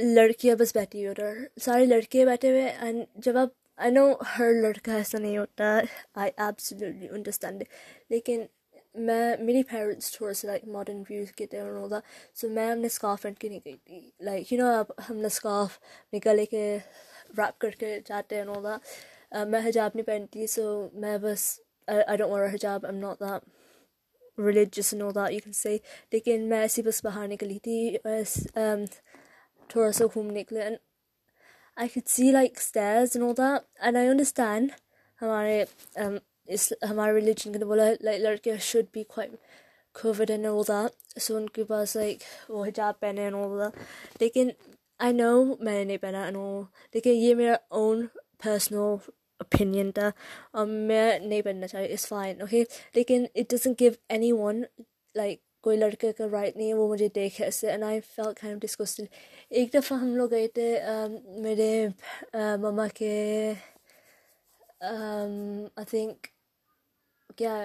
لڑکیاں 0.06 0.56
بس 0.56 0.76
بیٹھی 0.76 1.00
ہوئی 1.00 1.10
ادھر 1.10 1.44
سارے 1.62 1.86
لڑکے 1.86 2.26
بیٹھے 2.26 2.50
ہوئے 2.50 2.68
اینڈ 2.68 3.04
جب 3.26 3.38
آپ 3.38 3.50
آئی 3.78 3.92
نو 3.92 4.12
ہر 4.38 4.52
لڑکا 4.62 4.94
ایسا 4.94 5.18
نہیں 5.18 5.38
ہوتا 5.38 5.80
آئی 6.16 6.32
ایبسلیٹلی 6.38 7.08
انڈرسٹینڈ 7.10 7.64
لیکن 8.10 8.46
میں 8.98 9.36
میری 9.40 9.62
پیرنٹس 9.64 10.12
تھوڑا 10.12 10.34
سا 10.34 10.48
لائک 10.48 10.68
ماڈرن 10.68 11.02
ویوز 11.10 11.32
کے 11.32 11.46
تھے 11.46 11.60
اور 11.60 11.72
ہوتا 11.72 12.00
سو 12.34 12.50
میں 12.50 12.70
اپنے 12.72 12.86
اسکارف 12.86 13.26
رکھ 13.26 13.40
کے 13.40 13.50
نہیں 13.50 13.60
گئی 13.66 13.76
تھی 13.86 14.00
لائک 14.20 14.54
یو 14.54 14.60
نو 14.60 14.68
اب 14.74 14.92
ہم 15.10 15.16
نے 15.16 15.26
اسکارف 15.26 15.80
نکلے 16.14 16.46
کے 16.46 16.78
ریپ 17.38 17.60
کر 17.62 17.70
کے 17.70 18.00
جاتے 18.06 18.36
ہیں 18.36 18.44
ہوتا 18.46 18.78
میں 19.44 19.60
حجاب 19.66 19.92
نہیں 19.96 20.06
پہنتی 20.06 20.48
سو 20.48 20.90
میں 20.94 21.18
بس 21.18 21.60
آئی 21.88 22.18
ڈونٹ 22.18 22.32
وار 22.32 22.48
حجاب 22.54 22.86
I'm 22.86 22.96
not 22.96 23.20
the 23.20 23.38
religious 24.38 24.94
know 24.94 25.12
the 25.12 25.28
you 25.30 25.40
can 25.44 25.54
say 25.54 25.78
لیکن 26.12 26.48
میں 26.50 26.60
ایسی 26.60 26.82
بس 26.82 27.04
باہر 27.06 27.28
نکلی 27.28 27.60
تھی 27.60 27.98
تھوڑا 29.70 29.92
سا 29.92 30.06
گھومنے 30.14 30.44
کے 30.44 30.56
لیے 30.56 30.76
I 31.78 31.90
could 31.90 32.08
see 32.08 32.32
like 32.32 32.58
stays 32.58 33.16
know 33.18 33.34
the 33.34 33.56
and 33.80 33.98
I 33.98 34.08
understand 34.08 34.72
ہمارے 35.20 35.64
اس، 36.48 36.72
ہمارے 36.90 37.14
ریلیجن 37.14 37.52
کے 37.52 37.66
بولا 37.66 37.90
لائک 38.02 38.22
لڑکے 38.22 38.56
should 38.62 38.86
be 38.94 39.04
covered 39.04 40.30
and 40.32 40.46
know 40.46 40.62
the 40.68 40.86
so 41.20 41.36
ان 41.36 41.50
کے 41.50 41.64
پاس 41.64 41.96
لائک 41.96 42.24
وہ 42.50 42.66
حجاب 42.66 43.00
پہنے 43.00 43.30
نو 43.30 43.58
دا 43.58 43.68
لیکن 44.20 44.50
آئی 45.00 45.14
نو 45.14 45.44
میں 45.46 45.74
نے 45.74 45.84
نہیں 45.84 45.98
پہنا 45.98 46.30
نو 46.30 46.62
لیکن 46.94 47.10
یہ 47.10 47.36
میرا 47.36 47.56
اون 47.70 48.06
پرسنل 48.38 48.96
اوپینین 49.40 49.92
تھا 49.92 50.10
اور 50.52 50.66
میں 50.66 51.20
نہیں 51.20 51.42
پہننا 51.42 51.68
چاہیے 51.68 51.92
اٹس 51.94 52.08
فائن 52.08 52.42
اوکے 52.42 52.64
لیکن 52.96 53.26
it 53.36 53.50
doesn't 53.50 53.74
give 53.80 53.92
anyone 54.32 54.62
like 55.16 55.40
کوئی 55.64 55.78
لڑکے 55.78 56.12
کا 56.14 56.26
رائٹ 56.32 56.56
نہیں 56.58 56.68
ہے 56.68 56.74
وہ 56.74 56.88
مجھے 56.90 57.08
دیکھے 57.16 57.44
ایسے 57.44 57.70
اینڈ 57.72 57.84
آئی 57.84 58.00
فیل 58.08 58.34
کائنڈ 58.42 58.62
ڈسکسٹڈ 58.62 59.06
ایک 59.52 59.74
دفعہ 59.74 59.98
ہم 59.98 60.16
لوگ 60.16 60.30
گئے 60.32 60.48
تھے 60.48 60.78
میرے 61.42 61.88
مما 62.60 62.88
کے 62.96 63.14
آئی 64.82 65.86
تھنک 65.86 66.28
کیا 67.38 67.58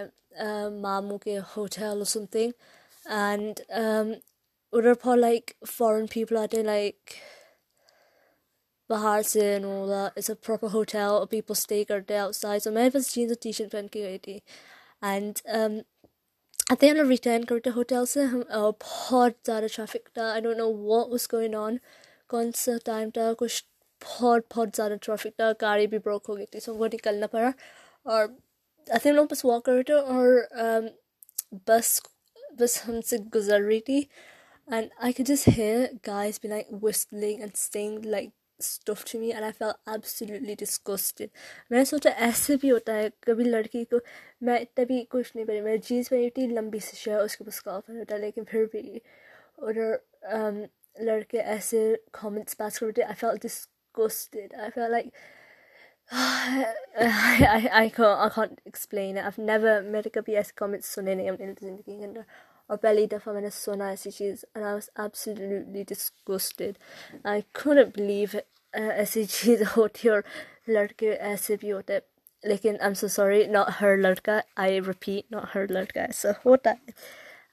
ماموں 0.81 1.19
کے 1.19 1.39
ہوٹل 1.57 1.85
اور 1.85 2.05
سم 2.05 2.25
تھنگ 2.31 2.51
اینڈ 3.05 3.61
ادھر 3.73 4.93
فار 4.95 5.17
لائک 5.17 5.51
فارن 5.69 6.07
پیپل 6.07 6.37
آتے 6.37 6.63
لائک 6.63 7.11
باہر 8.91 9.23
سے 9.33 9.59
no 9.63 9.73
it's 9.95 10.31
a 10.31 10.37
proper 10.47 10.69
hotel 10.73 11.25
people 11.31 11.53
stay 11.53 11.83
کرتے 11.85 12.15
ہیں 12.15 12.21
آؤٹ 12.21 12.35
سائڈ 12.35 12.63
سو 12.63 12.71
میں 12.73 12.89
بس 12.95 13.15
جینس 13.15 13.31
اور 13.31 13.43
ٹی 13.43 13.53
شرٹ 13.53 13.73
پہن 13.73 13.89
کے 13.89 14.03
گئی 14.05 14.19
تھی. 14.19 14.39
اینڈ 15.03 15.39
آتے 16.73 16.89
ہم 16.89 16.97
لوگ 16.97 17.09
ریٹرن 17.11 17.45
کرتے 17.45 17.71
ہوٹل 17.77 18.05
سے 18.07 18.25
ہم 18.25 18.41
uh, 18.41 18.71
بہت 18.81 19.33
زیادہ 19.47 19.67
ٹریفک 19.75 20.09
تھا. 20.15 20.31
I 20.33 20.41
don't 20.43 20.57
know 20.57 20.73
what 20.83 21.09
was 21.11 21.27
going 21.33 21.55
on 21.55 21.77
کون 22.31 22.51
سا 22.57 22.73
ٹائم 22.85 23.11
تھا. 23.15 23.33
کچھ 23.39 23.63
بہت 24.03 24.43
بہت 24.55 24.69
زیادہ 24.77 24.95
ٹریفک 25.03 25.37
تھا. 25.37 25.51
گاڑی 25.63 25.87
بھی 25.87 25.99
بروک 26.05 26.29
ہو 26.29 26.37
گئی 26.37 26.47
تھی. 26.47 26.61
سو 26.61 26.73
ہم 26.73 26.79
کو 26.79 26.87
نکلنا 26.95 27.27
پڑا. 27.27 27.51
اور 28.03 28.27
آتے 28.87 29.09
ہم 29.09 29.15
لوگ 29.15 29.27
بس 29.31 29.45
واک 29.45 29.65
کر 29.65 29.73
رہے 29.73 29.83
تھے 29.83 29.95
اور 29.95 30.27
um, 30.65 30.89
بس 31.67 32.01
بس 32.59 32.81
ہم 32.89 33.01
سے 33.07 33.17
گزر 33.35 33.61
رہی 33.61 33.81
تھی. 33.81 34.03
And 34.69 34.89
I 34.99 35.13
can 35.13 35.25
just 35.25 35.49
hear 35.57 35.87
guys 36.07 36.39
be 36.43 36.49
like 36.49 36.67
whistling 36.83 37.41
and 37.41 37.57
sing 37.57 38.05
like 38.07 38.31
stuff 38.61 39.05
to 39.13 39.19
me 39.19 39.31
and 39.33 39.43
I 39.43 39.53
feel 39.53 39.71
absolutely 39.87 40.55
disgusted 40.59 41.29
میں 41.71 41.79
نے 41.79 41.85
سوچا 41.85 42.11
ایسے 42.19 42.57
بھی 42.61 42.71
ہوتا 42.71 42.95
ہے 42.95 43.09
کبھی 43.21 43.45
لڑکی 43.47 43.85
کو 43.85 43.99
میں 44.41 44.59
اتنا 44.59 44.85
بھی 44.85 45.05
کچھ 45.09 45.37
نہیں 45.37 45.47
پڑھی 45.47 45.61
میں 45.61 45.77
جینس 45.89 46.11
پہنی 46.11 46.25
ہوتی 46.25 46.47
لمبی 46.49 46.79
سی 46.79 46.97
شرٹ 46.97 47.23
اس 47.23 47.37
کے 47.37 47.45
پاس 47.45 47.63
کافی 47.63 47.99
ہوتا 47.99 48.15
ہے 48.15 48.21
لیکن 48.21 48.45
پھر 48.49 48.65
بھی 48.73 48.99
اور 49.57 49.75
لڑکے 50.97 51.41
ایسے 51.43 51.83
کامنٹس 52.13 52.57
پاس 52.57 52.79
کرتے 52.79 53.03
I 53.03 53.15
feel 53.21 53.37
disgusted 53.43 54.55
I 54.55 54.71
feel 54.75 54.91
like 54.91 55.09
I 57.71 57.89
can't 57.91 58.61
explain 58.65 59.19
I 59.19 59.43
never 59.43 59.81
میں 59.83 60.01
نے 60.05 60.09
کبھی 60.13 60.37
ایسے 60.37 60.53
کامنٹس 60.55 60.95
سنے 60.95 61.15
نہیں 61.15 61.29
اپنی 61.29 61.53
زندگی 61.61 61.97
کے 61.97 62.05
اندر 62.05 62.21
اور 62.71 62.79
پہلی 62.79 63.07
دفعہ 63.07 63.33
میں 63.33 63.41
نے 63.41 63.49
سنا 63.53 63.89
ایسی 63.89 64.11
چیز 64.11 64.45
absolutely 64.57 65.83
disgusted 65.85 66.79
I 67.25 67.41
can't 67.55 67.97
believe 67.97 68.39
ایسی 68.75 69.25
چیز 69.25 69.63
ہوتی 69.77 70.09
اور 70.09 70.21
لڑکے 70.69 71.11
ایسے 71.13 71.57
بھی 71.61 71.73
ہوتے 71.73 71.99
لیکن 72.45 72.77
ایم 72.81 72.95
سو 72.95 73.09
سوری 73.09 73.43
ناٹ 73.47 73.71
ہر 73.81 73.97
لڑکا 73.97 74.39
آئی 74.57 74.81
رپیٹ 74.81 75.33
ناٹ 75.33 75.55
ہر 75.55 75.67
لڑکا 75.71 76.03
ایسا 76.03 76.31
ہوتا 76.45 76.71
ہے 76.71 76.93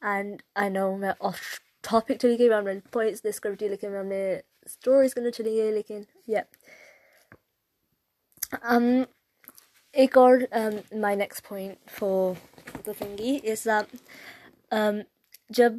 اینڈ 0.10 0.42
آئی 0.56 0.70
نو 0.70 0.96
میں 0.98 1.12
آف 1.20 1.42
ٹاپک 1.84 2.22
چلی 2.22 2.38
گئی 2.40 2.50
میں 2.50 2.74
نے 2.74 2.80
پوائنٹس 2.92 3.24
ڈس 3.24 3.40
کر 3.40 3.52
لیکن 3.62 3.92
میں 3.92 4.04
نے 4.04 4.22
اسٹوریز 4.66 5.14
کرنے 5.14 5.32
چلی 5.32 5.56
گئی 5.56 5.72
لیکن 5.72 6.02
یا 6.28 6.42
ایک 9.96 10.18
اور 10.18 10.38
my 10.96 11.16
next 11.16 11.48
point 11.48 11.90
for 11.92 12.34
the 12.86 12.92
thingy 12.98 13.38
is 13.44 13.68
جب 15.50 15.74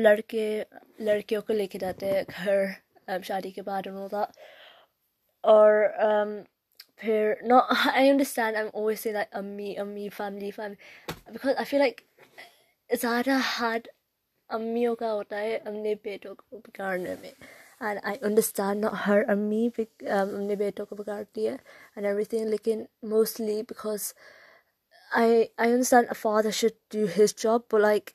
لڑکے، 0.00 0.62
لڑکیوں 0.98 1.40
کو 1.46 1.52
لے 1.52 1.66
کے 1.66 1.78
جاتے 1.78 2.10
ہیں 2.12 2.22
گھر 2.36 3.22
شادی 3.22 3.50
کے 3.50 3.62
بعد 3.62 3.86
انہوں 3.86 4.08
کا، 4.08 4.24
اور 5.44 5.72
پھر 6.98 7.32
نو 7.48 7.58
آئی 7.92 8.08
انڈرسٹینڈ 8.08 8.56
ایم 8.56 8.68
اویز 8.72 9.00
سے 9.00 9.12
لائک 9.12 9.36
امی 9.36 9.76
امی 9.78 10.08
family 10.16 10.50
family 10.50 11.30
because 11.32 11.56
I 11.56 11.64
feel 11.64 11.80
like 11.80 12.00
زیادہ 12.90 13.38
ہارڈ 13.58 13.88
امیوں 14.50 14.94
کا 14.96 15.12
ہوتا 15.12 15.40
ہے 15.40 15.56
اپنے 15.56 15.94
بیٹوں 16.04 16.34
کو 16.34 16.58
بگاڑنے 16.58 17.14
میں 17.20 17.30
اینڈ 17.80 18.00
آئی 18.02 18.18
انڈرسٹینڈ 18.20 18.84
ہر 19.06 19.22
امی 19.28 19.66
اپنے 19.78 20.54
بیٹوں 20.56 20.86
کو 20.86 20.96
بگاڑتی 20.96 21.46
ہے 21.48 21.52
اینڈ 21.52 22.06
ایوری 22.06 22.24
تھنگ 22.24 22.48
لیکن 22.48 22.84
mostly 23.10 23.60
because 23.62 24.12
I 25.10 25.44
I 25.56 25.72
understand 25.72 26.16
father 26.20 26.50
should 26.60 26.72
do 26.92 27.06
his 27.18 27.34
job 27.42 27.78
like 27.80 28.10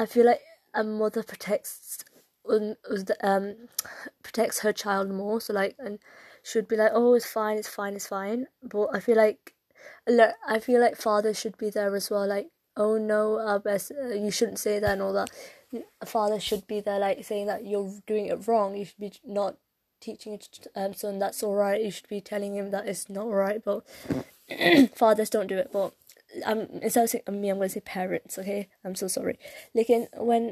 I 0.00 0.06
feel 0.06 0.24
like 0.26 0.40
a 0.74 0.82
mother 0.82 1.22
protects 1.22 1.98
um, 3.22 3.56
protects 4.22 4.60
her 4.60 4.72
child 4.72 5.10
more, 5.10 5.40
so 5.40 5.52
like 5.52 5.76
and 5.78 5.98
should 6.42 6.66
be 6.66 6.76
like, 6.76 6.92
oh, 6.94 7.14
it's 7.14 7.26
fine, 7.26 7.58
it's 7.58 7.68
fine, 7.68 7.94
it's 7.94 8.06
fine. 8.06 8.46
But 8.62 8.88
I 8.92 9.00
feel 9.00 9.16
like 9.16 9.54
I 10.48 10.58
feel 10.58 10.80
like 10.80 10.96
father 10.96 11.34
should 11.34 11.58
be 11.58 11.70
there 11.70 11.94
as 11.94 12.10
well, 12.10 12.26
like, 12.26 12.48
oh 12.76 12.98
no, 12.98 13.36
uh, 13.36 13.58
best, 13.58 13.92
uh, 13.92 14.08
you 14.08 14.30
shouldn't 14.30 14.58
say 14.58 14.78
that 14.78 14.90
and 14.92 15.02
all 15.02 15.12
that. 15.12 15.30
A 16.00 16.06
father 16.06 16.38
should 16.40 16.66
be 16.66 16.80
there, 16.80 16.98
like 16.98 17.24
saying 17.24 17.46
that 17.46 17.66
you're 17.66 17.92
doing 18.06 18.26
it 18.26 18.46
wrong. 18.46 18.76
You 18.76 18.84
should 18.84 18.98
be 18.98 19.12
not 19.24 19.56
teaching 20.00 20.32
it 20.32 20.66
um 20.74 20.92
son 20.92 21.18
that's 21.20 21.42
all 21.42 21.54
right. 21.54 21.82
You 21.82 21.90
should 21.90 22.08
be 22.08 22.20
telling 22.20 22.56
him 22.56 22.70
that 22.72 22.86
it's 22.88 23.08
not 23.08 23.24
all 23.26 23.34
right. 23.34 23.62
But 23.64 23.84
fathers 24.94 25.30
don't 25.30 25.46
do 25.48 25.58
it, 25.58 25.72
but 25.72 25.90
امی 26.46 27.68
سے 27.68 27.80
parents 27.84 28.38
okay 28.38 28.52
I 28.52 28.62
am 28.84 28.94
so 28.94 29.08
sorry 29.08 29.32
لیکن 29.74 30.04
one 30.18 30.48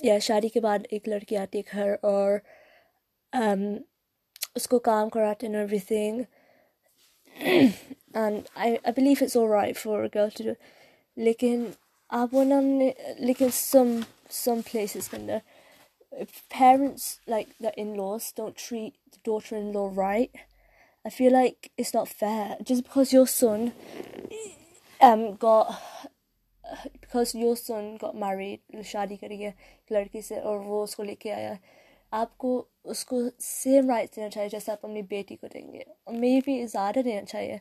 یا 0.00 0.18
شادی 0.18 0.48
کے 0.48 0.60
بعد 0.60 0.78
ایک 0.90 1.08
لڑکی 1.08 1.36
آتی 1.36 1.58
ہے 1.58 1.72
گھر 1.72 1.94
اور 2.02 2.38
اس 4.56 4.68
کو 4.68 4.78
کام 4.80 5.08
کراتے 5.08 5.46
ہیں 5.46 5.54
everything 5.88 6.22
and 8.14 8.48
I 8.54 8.76
believe 8.86 9.14
it's 9.20 9.36
all 9.36 9.46
right 9.48 9.78
for 9.78 10.06
girl 10.14 10.28
to 10.28 10.44
do 10.44 10.52
لیکن 11.16 11.64
آپ 12.10 12.34
وہ 12.34 12.44
نے 12.44 12.90
لیکن 13.18 13.50
سم 13.52 13.98
سم 14.34 14.60
پلیسز 14.66 15.08
کے 15.08 15.16
اندر 15.16 15.38
parents 16.50 17.18
like 17.28 17.48
the 17.62 17.70
in 17.76 17.96
laws 17.96 18.32
don't 18.36 18.58
treat 18.58 19.16
daughter 19.24 19.56
in 19.56 19.72
law 19.72 19.88
right 19.96 20.36
I 21.04 21.16
feel 21.16 21.32
like 21.32 21.66
it's 21.78 21.94
not 21.94 22.08
fair 22.08 22.60
just 22.60 22.82
because 22.82 23.14
your 23.14 23.26
son 23.26 23.64
because 27.00 27.34
your 27.34 27.54
son 27.56 27.94
got 28.02 28.14
married 28.14 28.84
شادی 28.84 29.16
کری 29.16 29.44
ہے 29.44 29.50
لڑکی 29.90 30.20
سے 30.20 30.38
اور 30.40 30.60
وہ 30.60 30.82
اس 30.82 30.94
کو 30.96 31.02
لے 31.02 31.14
کے 31.14 31.32
آیا 31.32 31.54
آپ 32.12 32.36
کو 32.38 32.52
اس 32.84 33.04
کو 33.04 33.20
سیم 33.40 33.90
رائٹ 33.90 34.16
دینا 34.16 34.28
چاہیے 34.28 34.48
جیسے 34.48 34.72
آپ 34.72 34.84
اپنی 34.86 35.02
بیٹی 35.10 35.36
کو 35.36 35.46
دیں 35.54 35.66
گے 35.72 35.78
اور 35.78 36.14
مے 36.14 36.38
بھی 36.44 36.66
زیادہ 36.66 37.02
دینا 37.04 37.24
چاہیے 37.24 37.56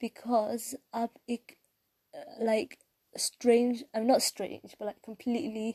بیکاز 0.00 0.74
آپ 0.94 1.18
ایک 1.26 1.52
like 2.40 2.74
strange 3.16 3.82
I'm 3.92 4.06
not 4.06 4.16
strange 4.16 4.74
like 4.80 5.02
completely 5.02 5.70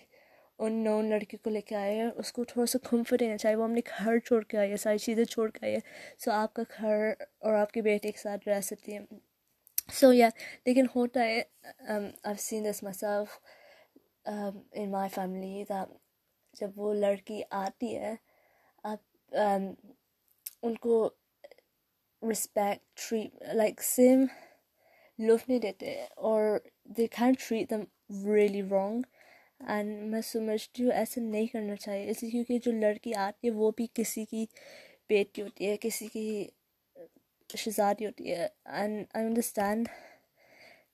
unknown 0.84 1.10
لڑکی 1.10 1.38
کو 1.38 1.50
لے 1.50 1.62
کے 1.62 1.76
آئے 1.76 1.96
ہیں۔ 1.96 2.10
اس 2.16 2.32
کو 2.34 2.44
تھوڑا 2.44 2.66
سا 2.66 2.80
کمفرٹ 2.90 3.20
دینا 3.20 3.38
چاہیے۔ 3.38 3.56
وہ 3.58 3.64
اپنے 3.64 3.82
گھر 3.98 4.18
چھوڑ 4.20 4.42
کے 4.44 4.58
آئی 4.58 4.72
ہے، 4.72 4.78
ساری 4.78 4.98
چیزیں 4.98 5.24
چھوڑ 5.26 5.50
کے 5.52 5.66
آئی 5.66 5.74
ہے۔ 5.76 5.80
سو 6.20 6.32
آپ 6.32 6.54
کا 6.54 6.64
گھر 6.78 6.98
اور 7.40 7.54
آپ 7.54 7.72
کی 7.72 7.82
بیٹی 7.82 8.12
کے 8.12 8.20
ساتھ 8.20 8.48
رہ 8.48 8.62
سکتی 8.62 8.94
ہیں۔ 8.94 9.06
سو 10.00 10.12
یا 10.14 10.30
لیکن 10.66 10.86
ہوتا 10.96 11.24
ہے 11.24 11.42
آئی 12.24 12.36
سین 12.40 12.66
دس 12.66 12.84
مسف 12.84 13.40
ان 14.26 14.92
مائی 14.92 15.10
فیملی 15.10 15.64
جب 16.54 16.80
وہ 16.80 16.94
لڑکی 16.94 17.42
آتی 17.52 17.96
ہے، 17.98 18.14
آپ 18.84 19.00
um, 19.36 19.74
ان 20.64 20.76
کو 20.76 21.10
رسپیکٹ 22.22 23.00
ٹریٹ 23.00 23.44
لائک 23.54 23.82
سیم 23.82 24.26
لطف 25.20 25.48
نہیں 25.50 25.60
دیتے 25.60 25.94
اور 26.28 26.42
they 26.98 27.08
can 27.08 27.34
treat 27.40 27.70
them 27.70 27.84
really 28.34 28.62
wrong 28.72 29.02
and 29.68 30.04
میں 30.04 30.22
سمجھتی 30.22 30.84
ہوں 30.84 30.92
ایسا 30.92 31.22
نہیں 31.22 31.48
کرنا 31.48 31.76
چاہیے۔ 31.76 32.10
اس 32.10 32.24
لیے 32.24 32.32
کیونکہ 32.32 32.60
جو 32.66 32.72
لڑکی 32.72 33.14
آتی 33.16 33.48
ہے 33.48 33.54
وہ 33.54 33.72
بھی 33.78 33.88
کسی 33.94 34.26
کی 34.26 34.46
بیٹی 35.10 35.42
ہوتی 35.42 35.70
ہے، 35.70 35.76
کسی 35.82 36.08
کی 36.08 36.26
شہزادی 37.50 38.06
ہوتی 38.06 38.32
ہے۔ 38.32 38.48
And 38.66 39.04
I 39.14 39.26
understand 39.26 39.88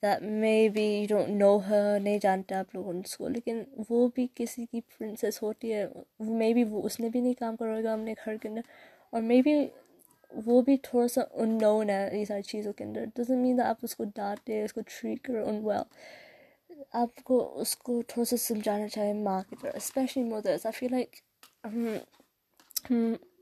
that 0.03 0.21
maybe 0.69 0.87
no 1.29 1.57
ہر 1.57 1.99
نہیں 1.99 2.17
جانتے 2.21 2.55
آپ 2.55 2.75
لوگ 2.75 2.95
اس 2.95 3.17
کو، 3.17 3.27
لیکن 3.27 3.61
وہ 3.89 4.07
بھی 4.15 4.27
کسی 4.35 4.65
کی 4.71 4.81
پرنسس 4.97 5.41
ہوتی 5.43 5.73
ہے۔ 5.73 5.85
مے 6.19 6.53
بی 6.53 6.63
وہ، 6.63 6.81
اس 6.83 6.99
نے 6.99 7.09
بھی 7.09 7.21
نہیں 7.21 7.33
کام 7.33 7.55
کرے 7.55 7.83
گا 7.83 7.93
اپنے 7.93 8.13
گھر 8.25 8.37
کے 8.37 8.47
اندر۔ 8.49 8.61
اور 9.09 9.21
مے 9.21 9.41
بی 9.41 9.53
وہ 10.45 10.61
بھی 10.61 10.77
تھوڑا 10.77 11.07
سا 11.07 11.21
ان 11.33 11.57
نون 11.61 11.89
ہے 11.89 12.09
یہ 12.13 12.25
ساری 12.25 12.41
چیزوں 12.41 12.73
کے 12.73 12.83
اندر۔ 12.83 13.05
ڈزن 13.15 13.37
مین 13.37 13.61
آپ 13.61 13.77
اس 13.81 13.95
کو 13.95 14.03
ڈانٹے 14.15 14.63
اس 14.63 14.73
کو 14.73 14.81
ٹریٹ 14.87 15.21
کرو 15.21 15.47
ان 15.49 15.59
ویل 15.65 15.83
آپ 16.93 17.23
کو 17.23 17.37
اس 17.61 17.75
کو 17.75 18.01
تھوڑا 18.07 18.25
سا 18.25 18.37
سمجھانا 18.37 18.87
چاہیے 18.87 19.13
ماں 19.13 19.41
کی 19.49 19.55
طرح 19.61 19.71
specially 19.75 20.23
mothers 20.23 20.65
I 20.65 20.79
feel 20.79 20.91
like 20.91 21.15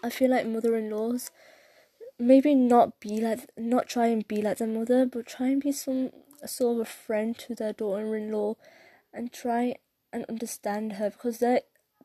I 0.03 0.09
feel 0.09 0.29
like 0.29 0.45
mother 0.47 0.73
in 0.73 0.89
laws 0.89 1.29
maybe 2.41 2.53
not 2.53 2.89
be 3.01 3.17
like 3.17 3.39
not 3.57 3.89
try 3.89 4.09
and 4.09 4.23
be 4.29 4.41
like 4.41 4.61
I'm 4.61 4.83
pillar 4.83 5.03
my 5.39 5.51
I'm 5.51 5.59
be 5.63 5.71
some 5.71 6.05
so 6.47 6.69
اب 6.69 6.85
friend 7.07 7.51
the 7.59 7.71
daughter 7.95 8.07
in 8.07 8.31
law 8.31 8.51
and 9.13 9.29
try 9.33 9.71
and 10.13 10.25
understand 10.27 10.93
her 10.99 11.09
because 11.09 11.39
the 11.41 11.57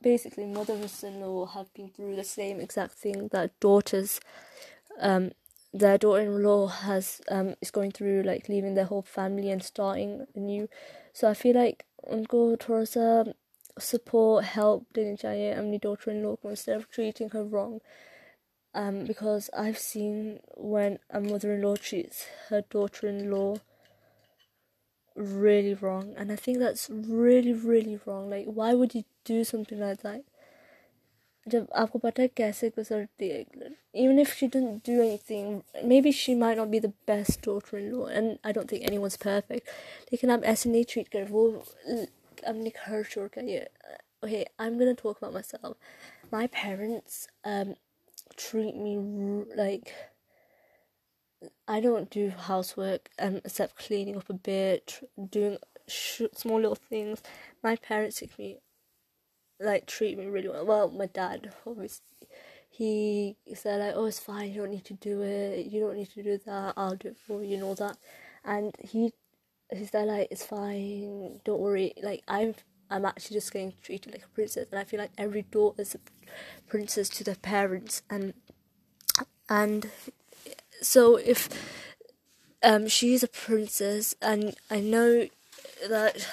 basically 0.02 0.46
mother 0.74 0.86
in 1.02 1.20
law 1.20 1.44
have 1.54 1.62
be 1.76 1.86
through 1.96 2.14
the 2.16 2.22
same 2.26 2.58
exact 2.58 3.00
thing 3.02 3.26
the 3.32 3.44
ٹوٹ 3.58 3.94
his 3.94 4.18
daughter 6.00 6.12
in 6.12 6.38
law 6.38 6.64
has 6.82 7.20
is 7.28 7.76
going 7.76 7.90
through 7.90 8.22
like 8.22 8.50
live 8.50 8.66
in 8.66 8.78
hope 8.90 9.06
family 9.06 9.48
and 9.48 9.62
starting 9.62 10.20
new 10.36 10.66
so 11.16 11.26
I 11.26 11.34
feel 11.34 11.56
like 11.56 11.82
ان 12.04 12.24
کو 12.24 12.38
تھوڑا 12.60 12.84
سا 12.84 13.22
سپو 13.80 14.22
help 14.56 14.96
دینی 14.96 15.16
چاہیے 15.16 15.52
many 15.64 15.78
daughter 15.82 16.08
in 16.08 16.22
law 16.22 16.34
try 16.90 17.10
think 17.12 17.36
wrong 17.36 17.78
I 18.74 18.84
am 18.84 19.02
because 19.04 19.50
I 19.52 19.66
have 19.66 19.80
seen 19.80 20.36
when 20.72 20.96
my 21.08 21.26
mother 21.32 21.48
in 21.48 21.60
law 21.60 21.74
چیز 21.82 22.24
daughter 22.70 23.04
in 23.04 23.24
law 23.28 23.54
really 25.42 25.74
wrong 25.82 26.12
and 26.16 26.30
I 26.30 26.36
think 26.36 26.58
that's 26.60 26.90
really 26.90 27.52
really 27.64 27.96
wrong 28.06 28.28
like 28.30 28.48
why 28.56 28.74
would 28.74 28.96
you 28.96 29.02
do 29.28 29.42
something 29.62 30.04
جب 31.50 31.64
آپ 31.82 31.92
کو 31.92 31.98
پتہ 31.98 32.22
ہے 32.22 32.28
کیسے 32.34 32.68
گزرتی 32.78 33.30
ہے 33.32 33.42
even 33.92 34.18
if 34.18 34.34
she 34.36 34.46
didn't 34.52 34.86
do 34.86 35.00
anything 35.26 35.86
maybe 36.00 36.12
she 36.12 36.34
might 36.34 36.56
not 36.56 36.68
be 36.68 36.78
the 36.78 36.88
best 37.08 37.44
daughter 37.44 37.76
in 37.76 37.90
law 37.90 38.04
and 38.04 38.36
I 38.42 38.52
don't 38.52 38.68
think 38.68 38.82
anyone's 38.98 39.18
perfect 39.18 39.68
لیکن 40.12 40.30
آپ 40.30 40.44
ایسے 40.44 40.70
نہیں 40.70 40.82
ٹریٹ 40.88 41.08
کر 41.08 41.24
وہ 41.30 41.50
اپنے 42.42 42.70
گھر 42.86 43.02
چھوڑ 43.10 43.28
کر 43.28 43.42
یہ 43.42 43.60
okay 44.22 44.44
I 44.58 44.70
am 44.70 44.78
gonna 44.78 44.94
talk 44.94 45.22
about 45.22 45.32
myself 45.50 46.32
my 46.32 46.46
parents 46.52 47.26
treat 48.36 48.76
me 48.76 48.98
like 49.56 49.92
I 51.66 51.80
don't 51.80 52.10
do 52.10 52.30
housework 52.30 53.10
um, 53.18 53.40
except 53.44 53.76
cleaning 53.76 54.16
up 54.16 54.30
a 54.30 54.34
bit, 54.34 55.00
doing 55.30 55.58
sh- 55.88 56.34
small 56.34 56.56
little 56.56 56.74
things. 56.74 57.22
My 57.62 57.76
parents 57.76 58.20
take 58.20 58.60
like, 59.60 59.86
treat 59.86 60.18
me 60.18 60.26
really 60.26 60.48
well. 60.48 60.66
Well, 60.66 60.90
my 60.90 61.06
dad, 61.06 61.52
obviously. 61.66 62.04
He 62.72 63.36
said, 63.54 63.80
like, 63.80 63.94
oh, 63.94 64.06
it's 64.06 64.18
fine, 64.18 64.52
you 64.52 64.62
don't 64.62 64.70
need 64.70 64.86
to 64.86 64.94
do 64.94 65.20
it, 65.20 65.66
you 65.66 65.80
don't 65.80 65.96
need 65.96 66.08
to 66.14 66.22
do 66.22 66.38
that, 66.46 66.74
I'll 66.78 66.96
do 66.96 67.08
it 67.08 67.16
for 67.18 67.42
you, 67.44 67.56
and 67.56 67.64
all 67.64 67.74
that. 67.74 67.98
And 68.42 68.74
he, 68.80 69.12
he 69.70 69.84
said, 69.84 70.06
like, 70.06 70.28
it's 70.30 70.46
fine, 70.46 71.40
don't 71.44 71.60
worry. 71.60 71.92
Like, 72.02 72.22
I'm, 72.26 72.54
I'm 72.88 73.04
actually 73.04 73.34
just 73.34 73.52
getting 73.52 73.74
treated 73.82 74.12
like 74.12 74.24
a 74.24 74.28
princess, 74.28 74.68
and 74.70 74.80
I 74.80 74.84
feel 74.84 74.98
like 74.98 75.10
every 75.18 75.42
daughter 75.42 75.82
is 75.82 75.94
a 75.94 75.98
princess 76.68 77.10
to 77.10 77.24
their 77.24 77.34
parents, 77.34 78.02
and, 78.08 78.32
and 79.50 79.90
so 80.80 81.16
if 81.16 81.50
um, 82.62 82.88
she's 82.88 83.22
a 83.22 83.28
princess, 83.28 84.14
and 84.22 84.54
I 84.70 84.80
know 84.80 85.28
that. 85.86 86.26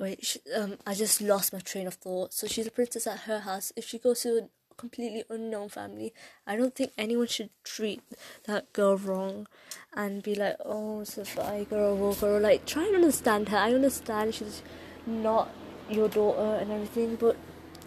Wait, 0.00 0.24
she, 0.24 0.40
um, 0.56 0.78
I 0.86 0.94
just 0.94 1.20
lost 1.20 1.52
my 1.52 1.58
train 1.58 1.86
of 1.86 1.94
thought. 1.94 2.32
So 2.32 2.46
she's 2.46 2.66
a 2.66 2.70
princess 2.70 3.06
at 3.06 3.20
her 3.20 3.40
house. 3.40 3.70
If 3.76 3.86
she 3.86 3.98
goes 3.98 4.22
to 4.22 4.38
a 4.38 4.48
completely 4.78 5.24
unknown 5.28 5.68
family, 5.68 6.14
I 6.46 6.56
don't 6.56 6.74
think 6.74 6.92
anyone 6.96 7.26
should 7.26 7.50
treat 7.64 8.00
that 8.44 8.72
girl 8.72 8.96
wrong 8.96 9.46
and 9.94 10.22
be 10.22 10.34
like, 10.34 10.56
oh, 10.64 11.02
Safai 11.04 11.68
girl, 11.68 11.94
wo 11.96 12.14
girl. 12.14 12.40
Like, 12.40 12.64
try 12.64 12.86
and 12.86 12.94
understand 12.94 13.50
her. 13.50 13.58
I 13.58 13.74
understand 13.74 14.34
she's 14.34 14.62
not 15.04 15.50
your 15.90 16.08
daughter 16.08 16.58
and 16.62 16.72
everything, 16.72 17.16
but 17.16 17.36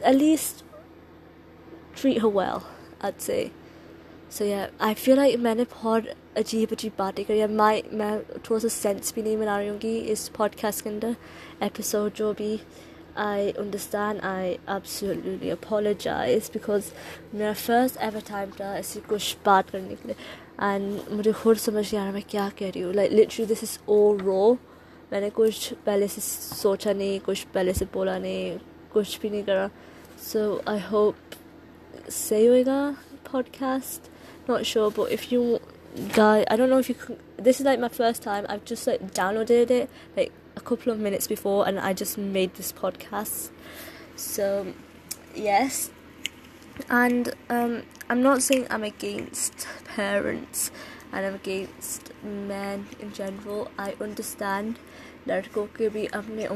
at 0.03 0.15
least 0.15 0.63
treat 1.95 2.21
her 2.21 2.29
well, 2.29 2.67
I'd 3.01 3.21
say. 3.21 3.51
So 4.29 4.43
yeah, 4.43 4.69
I 4.79 4.93
feel 4.93 5.17
like 5.17 5.35
menopod 5.39 6.13
عجیب 6.37 6.69
عجیب 6.71 6.91
باتیں 6.97 7.23
کری 7.27 7.41
اب 7.43 7.49
میں 7.49 7.81
میں 7.91 8.11
تھوڑا 8.43 8.59
سا 8.59 8.69
sense 8.71 9.13
بھی 9.13 9.21
نہیں 9.21 9.35
بنا 9.37 9.57
رہی 9.59 9.69
ہوں 9.69 9.77
کہ 9.79 10.01
اس 10.11 10.31
پوڈ 10.33 10.55
کاسٹ 10.61 10.83
کے 10.83 10.89
اندر 10.89 11.11
ایپیسوڈ 11.59 12.11
جو 12.17 12.31
بھی 12.37 12.55
آئی 13.23 13.51
انڈرسٹینڈ 13.57 14.19
آئی 14.25 14.55
جائے 14.67 15.51
اپالوجائز 15.51 16.49
بیکاز 16.53 16.91
میرا 17.33 17.51
فرسٹ 17.65 17.97
ایور 18.01 18.19
ٹائم 18.27 18.49
تھا 18.57 18.71
ایسی 18.73 18.99
کچھ 19.07 19.35
بات 19.43 19.71
کرنے 19.71 19.89
کے 19.89 20.07
لیے 20.07 20.13
اینڈ 20.57 20.97
مجھے 21.11 21.31
خود 21.41 21.57
سمجھ 21.59 21.93
نہیں 21.93 22.01
آ 22.01 22.05
رہا 22.05 22.13
میں 22.13 22.21
کیا 22.27 22.47
کہہ 22.55 22.71
رہی 22.75 22.83
ہوں۔ 22.83 22.93
لائک 22.93 23.13
لٹری 23.13 23.45
دس 23.45 23.63
از 23.63 23.77
او 23.85 24.17
رو 24.17 24.53
میں 25.11 25.21
نے 25.21 25.29
کچھ 25.33 25.73
پہلے 25.83 26.07
سے 26.07 26.21
سوچا 26.55 26.93
نہیں، 26.93 27.19
کچھ 27.25 27.45
پہلے 27.51 27.73
سے 27.73 27.85
بولا 27.91 28.17
نہیں، 28.17 28.57
کچھ 28.93 29.19
بھی 29.21 29.29
نہیں 29.29 29.41
کرا۔ 29.45 29.67
سو 30.21 30.57
آئی 30.65 30.79
ہوپ 30.91 31.35
صحیح 32.11 32.47
ہوئے 32.47 32.65
گا 32.65 32.91
podcast 33.59 34.09
not 34.49 34.65
sure 34.65 34.99
if 35.11 35.31
you 35.33 35.43
گ 35.93 36.19
I 36.19 36.57
did this 37.37 37.61
light 37.61 37.79
my 37.79 37.95
first 37.97 38.27
just 38.65 38.89
downloaded 39.35 39.71
like 39.71 40.31
خوب 40.65 40.79
few 40.83 40.93
minutes 40.95 41.27
before 41.29 41.67
I 41.81 41.93
just 41.93 42.17
made 42.19 42.57
this 42.57 42.65
podcast 42.99 43.49
so 44.17 44.61
yes 45.35 45.89
and 46.89 47.29
I 47.49 47.71
am 48.09 48.17
not 48.17 48.41
saying 48.41 48.63
I'm 48.69 48.83
against 48.83 49.65
parents 49.95 50.71
I 51.11 51.25
am 51.25 51.33
against 51.33 52.11
men 52.23 52.83
in 52.99 53.09
I 53.77 53.93
understand 53.99 54.77
دو 55.55 55.65
کے 55.73 55.89
بی 55.89 56.05
اپنے 56.11 56.47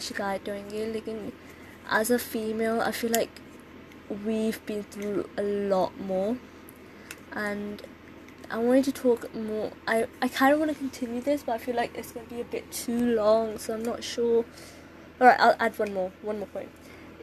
شکایتیں 0.00 0.52
ہوں 0.52 0.70
گی 0.70 0.84
لیکن 0.84 1.28
as 1.90 2.12
a 2.12 2.18
female 2.18 2.80
I 2.80 2.92
feel 2.92 3.08
like 3.08 3.40
we 4.24 4.50
people 5.40 5.72
more 6.00 6.32
and 7.36 7.82
I 8.50 8.58
wanted 8.58 8.84
to 8.84 8.92
talk 8.92 9.34
more. 9.34 9.72
I, 9.86 10.06
I 10.22 10.28
kind 10.28 10.52
of 10.52 10.60
want 10.60 10.70
to 10.70 10.76
continue 10.76 11.20
this, 11.20 11.42
but 11.42 11.52
I 11.52 11.58
feel 11.58 11.74
like 11.74 11.96
it's 11.96 12.12
going 12.12 12.26
to 12.26 12.34
be 12.34 12.40
a 12.40 12.44
bit 12.44 12.70
too 12.70 13.14
long, 13.14 13.58
so 13.58 13.74
I'm 13.74 13.82
not 13.82 14.04
sure. 14.04 14.44
Alright, 15.20 15.40
I'll 15.40 15.56
add 15.58 15.78
one 15.78 15.92
more. 15.92 16.12
One 16.22 16.38
more 16.38 16.48
point. 16.48 16.68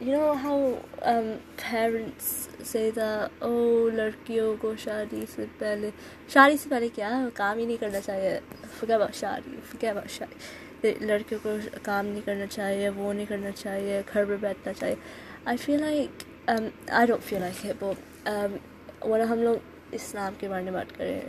You 0.00 0.12
know 0.12 0.34
how 0.34 0.80
um, 1.02 1.38
parents 1.56 2.48
say 2.62 2.90
that, 2.90 3.30
oh, 3.40 3.90
larkiyo 3.92 4.60
go 4.60 4.74
shadi 4.74 5.26
se 5.26 5.48
pehle. 5.58 5.92
Shadi 6.28 6.58
se 6.58 6.68
pehle 6.68 6.90
kya? 6.90 7.32
Kaam 7.32 7.58
hi 7.58 7.64
nahi 7.64 7.80
karna 7.80 8.00
chahiye. 8.00 8.42
Forget 8.80 8.96
about 9.00 9.12
shadi. 9.12 9.62
Forget 9.62 9.96
about 9.96 10.08
shadi. 10.08 10.36
لڑکیوں 10.84 11.38
کو 11.42 11.50
کام 11.82 12.06
نہیں 12.06 12.20
کرنا 12.24 12.46
چاہیے 12.46 12.88
وہ 12.96 13.12
نہیں 13.12 13.26
کرنا 13.26 13.50
چاہیے 13.56 14.00
گھر 14.12 14.24
پہ 14.24 14.36
بیٹھنا 14.40 14.72
چاہیے 14.72 14.96
I 15.44 15.56
feel 15.56 15.80
like 15.80 16.24
I 16.48 17.06
don't 17.06 17.22
feel 17.28 17.40
like 17.40 17.64
ہے 17.64 17.72
وہ 17.80 17.92
ورنہ 19.02 19.24
ہم 19.30 19.42
لوگ 19.42 19.56
اسلام 19.94 20.34
کے 20.38 20.48
بارے 20.48 20.62
میں 20.62 20.72
بات 20.72 20.96
کریں۔ 20.96 21.20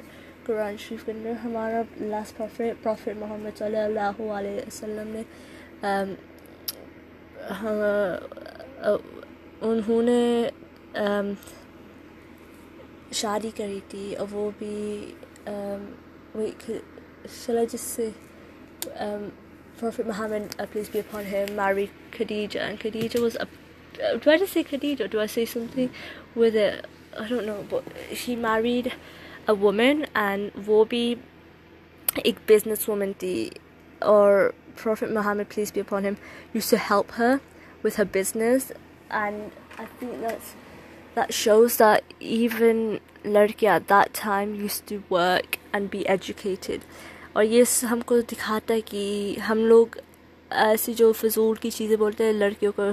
قرآن 0.45 0.75
شریف 0.78 1.06
کے 1.06 1.12
اندر 1.12 1.32
ہمارا 1.43 1.82
لاسٹ 2.01 2.38
پرافٹ 2.38 2.84
پرافٹ 2.84 3.10
محمد 3.19 3.58
صلی 3.58 3.78
اللہ 3.78 4.21
علیہ 4.38 4.60
وسلم 4.67 5.15
نے 5.15 5.23
انہوں 9.62 10.01
نے 10.04 10.49
شادی 13.12 13.49
کری 13.58 13.80
تھی۔ 13.89 14.15
اور 14.15 14.28
وہ 14.32 14.49
بھی 14.58 15.13
وہ 16.36 16.47
صلاح 17.45 17.63
جس 17.71 17.82
سے 17.82 18.10
prophet 19.80 20.06
Muhammad 20.08 20.56
please 20.71 20.89
be 20.93 20.99
upon 20.99 21.23
ہے 21.32 21.45
married 21.56 21.86
Khadija 22.17 22.60
Khadija 22.82 23.19
was 23.19 23.38
tweet 24.23 24.41
سے 24.54 24.62
Khadija 24.69 25.25
she 25.34 25.45
something 25.73 26.38
with 26.39 26.56
I 27.15 27.30
don't 27.30 27.47
know 27.47 27.80
she 28.15 28.36
married 28.38 28.88
a 29.47 29.54
woman 29.62 30.01
and 30.13 30.49
وہ 30.65 30.84
بھی 30.89 31.04
ایک 32.08 32.36
بزنس 32.47 32.88
وومن 32.89 33.12
تھی 33.19 33.49
اور 34.01 34.49
prophet 34.75 35.12
Muhammad 35.12 35.54
please 35.54 35.71
be 35.75 35.80
upon 35.80 36.06
him 36.06 36.13
used 36.54 36.69
to 36.69 36.78
help 36.89 37.19
her 37.19 37.36
with 37.84 37.99
her 37.99 38.06
business 38.13 38.71
and 39.12 39.41
I 39.78 39.88
think 39.99 40.21
that 41.17 41.32
shows 41.34 41.80
the 41.80 41.93
even 42.19 42.95
لڑکے 43.25 43.69
at 43.69 43.89
that 43.89 44.17
time 44.23 44.54
used 44.56 44.82
to 44.82 44.95
work 45.12 45.56
and 45.71 45.88
be 45.91 46.04
educated 46.08 46.86
اور 47.34 47.43
یہ 47.43 47.86
ہم 47.86 47.99
کو 48.06 48.19
دکھاتا 48.32 48.73
ہے 48.73 48.82
کہ 48.82 49.36
ہم 49.49 49.65
لوگ 49.65 49.97
ایسی 50.51 50.93
جو 50.93 51.12
فضول 51.13 51.56
کی 51.56 51.69
چیزیں 51.69 51.95
بولتے 51.97 52.23
ہیں 52.23 52.34
لڑکیوں 52.34 52.71
کو 52.75 52.91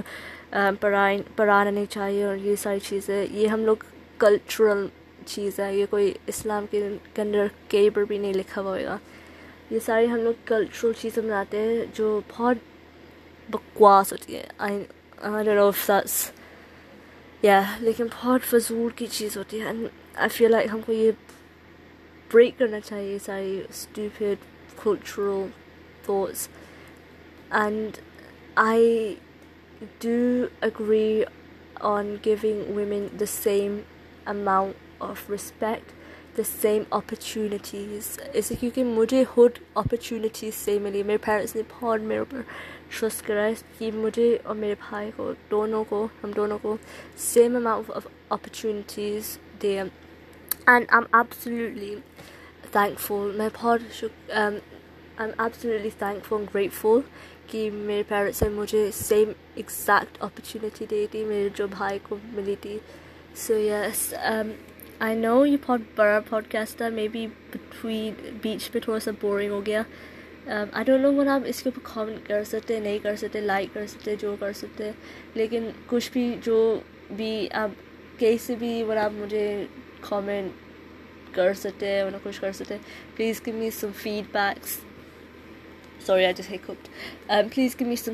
پڑھائیں 0.79 1.21
پڑھانا 1.35 1.69
نہیں 1.69 1.85
چاہیے 1.89 2.23
اور 2.23 2.35
یہ 2.35 2.55
ساری 2.55 2.79
چیزیں 2.79 3.25
یہ 3.31 3.47
ہم 3.47 3.63
لوگ 3.65 3.83
کلچرل 4.23 4.85
چیز 5.25 5.59
ہے، 5.59 5.73
یہ 5.75 5.85
کوئی 5.89 6.13
اسلام 6.27 6.65
کے 6.71 6.87
اندر 7.21 7.47
کہیں 7.69 7.89
پر 7.95 8.03
بھی 8.07 8.17
نہیں 8.17 8.33
لکھا 8.33 8.61
ہوئے 8.61 8.83
گا 8.85 8.97
یہ 9.69 9.79
ساری 9.85 10.07
ہم 10.09 10.17
لوگ 10.17 10.33
کلچرل 10.45 10.91
چیزیں 11.01 11.21
بناتے 11.23 11.59
ہیں 11.59 11.85
جو 11.93 12.19
بہت 12.29 12.57
بکواس 13.49 14.11
ہوتی 14.13 14.35
ہے 14.35 14.47
یا 17.43 17.61
لیکن 17.79 18.07
بہت 18.13 18.41
فضول 18.49 18.89
کی 18.95 19.05
چیز 19.11 19.37
ہوتی 19.37 19.59
ہے۔ 19.61 19.65
اینڈ 19.65 19.87
آئی 20.15 20.29
فیل 20.29 20.51
لائک 20.51 20.67
ہم 20.73 20.81
کو 20.85 20.91
یہ 20.91 21.11
بریک 22.31 22.57
کرنا 22.57 22.79
چاہیے 22.79 23.13
یہ 23.13 23.17
ساری 23.25 23.61
stuffed 23.69 24.45
cultural 24.83 25.45
thoughts 26.05 26.47
and 27.51 27.97
I 28.55 29.15
do 29.99 30.45
agree 30.61 31.23
on 31.91 32.15
going 32.25 32.71
women 32.75 33.07
the 33.19 33.25
same 33.25 33.77
amount 34.25 34.75
of 35.01 35.29
respect 35.29 35.91
the 36.35 36.43
same 36.43 36.85
opportunities. 36.91 38.17
اسے 38.33 38.55
کیونکہ 38.59 38.83
مجھے 38.83 39.23
ہوڈ 39.37 39.57
اپرچونیٹیز 39.73 40.53
سے 40.55 40.77
ملی. 40.79 41.03
میرے 41.03 41.17
پیرنٹس 41.25 41.55
نے 41.55 41.61
بہت 41.69 42.01
میرے 42.01 42.19
اوپر 42.19 42.41
ٹرسٹ 42.89 43.25
کرا 43.27 43.47
کہ 43.77 43.91
مجھے 43.93 44.37
اور 44.43 44.55
میرے 44.55 44.75
بھائی 44.89 45.11
کو، 45.15 45.31
دونوں 45.51 45.83
کو، 45.89 46.07
ہم 46.23 46.31
دونوں 46.35 46.57
کو 46.61 46.75
same 47.17 47.55
amount 47.55 47.91
of 47.91 48.07
opportunities 48.29 49.37
they. 49.61 49.77
And 49.77 49.89
I 50.67 50.85
am 50.91 51.03
absolutely 51.13 51.95
thankful 52.99 53.31
میں 53.37 53.49
بہت 53.53 53.81
شک 53.93 54.31
I 54.31 54.59
am 55.19 55.29
absolutely 55.37 55.89
thankful 55.99 56.43
grateful 56.53 56.99
کہ 57.47 57.69
میرے 57.71 58.03
پیرنٹس 58.07 58.41
نے 58.43 58.49
مجھے 58.49 58.89
سیم 58.95 59.31
ایگزیکٹ 59.55 60.17
اپرچونیٹی 60.19 60.85
دی 60.89 61.05
تھی 61.11 61.23
میرے 61.25 61.49
جو 61.55 61.67
بھائی 61.69 61.99
کو 62.03 62.15
ملی 62.33 62.55
تھی. 62.61 62.77
So, 63.35 63.57
yes, 63.57 64.13
um, 64.23 64.53
I 65.01 65.15
know 65.15 65.43
you 65.43 65.57
pod 65.57 65.85
bura 65.95 66.21
podcaster 66.21 66.89
میں 66.89 67.07
بی 67.07 67.25
بٹوین 67.51 68.13
بیچ 68.41 68.71
پہ 68.71 68.79
تھوڑا 68.79 68.99
سا 68.99 69.11
بورنگ 69.21 69.51
ہو 69.51 69.65
گیا 69.65 69.81
آئی 70.47 70.83
ڈونٹ 70.85 71.01
نو 71.01 71.13
ون 71.13 71.29
آپ 71.29 71.41
اس 71.45 71.61
کے 71.63 71.69
اوپر 71.69 71.81
کامنٹ 71.93 72.27
کر 72.27 72.43
سکتے 72.43 72.79
نہیں 72.79 72.99
کر 73.03 73.15
سکتے 73.15 73.41
لائک 73.41 73.73
کر 73.73 73.87
سکتے 73.87 74.15
جو 74.15 74.35
کر 74.39 74.53
سکتے 74.53 74.91
لیکن 75.35 75.69
کچھ 75.87 76.11
بھی 76.11 76.35
جو 76.43 76.59
بھی 77.15 77.47
آپ 77.53 78.19
کیسے 78.19 78.55
بھی 78.55 78.71
ون 78.83 78.97
آپ 78.97 79.11
مجھے 79.13 79.45
کامنٹ 80.01 81.33
کر 81.35 81.53
سکتے 81.53 82.01
ورنہ 82.03 82.17
کچھ 82.23 82.41
کر 82.41 82.51
سکتے 82.51 82.77
please 83.15 83.41
give 83.45 83.55
me 83.55 83.69
some 83.71 83.97
feedbacks 84.31 84.79
sorry 86.05 86.25
I 86.25 86.33
just 86.33 86.51
hic 86.51 86.71
please 87.53 87.79
give 87.79 87.87
me 87.87 87.95
some 87.95 88.13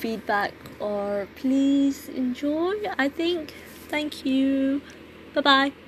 feedback 0.26 0.82
اور 0.82 1.24
please 1.42 2.08
enjoy 2.14 2.94
I 2.96 3.08
think 3.16 3.52
Thank 3.88 4.24
you. 4.24 4.82
Bye 5.34 5.40
bye. 5.42 5.87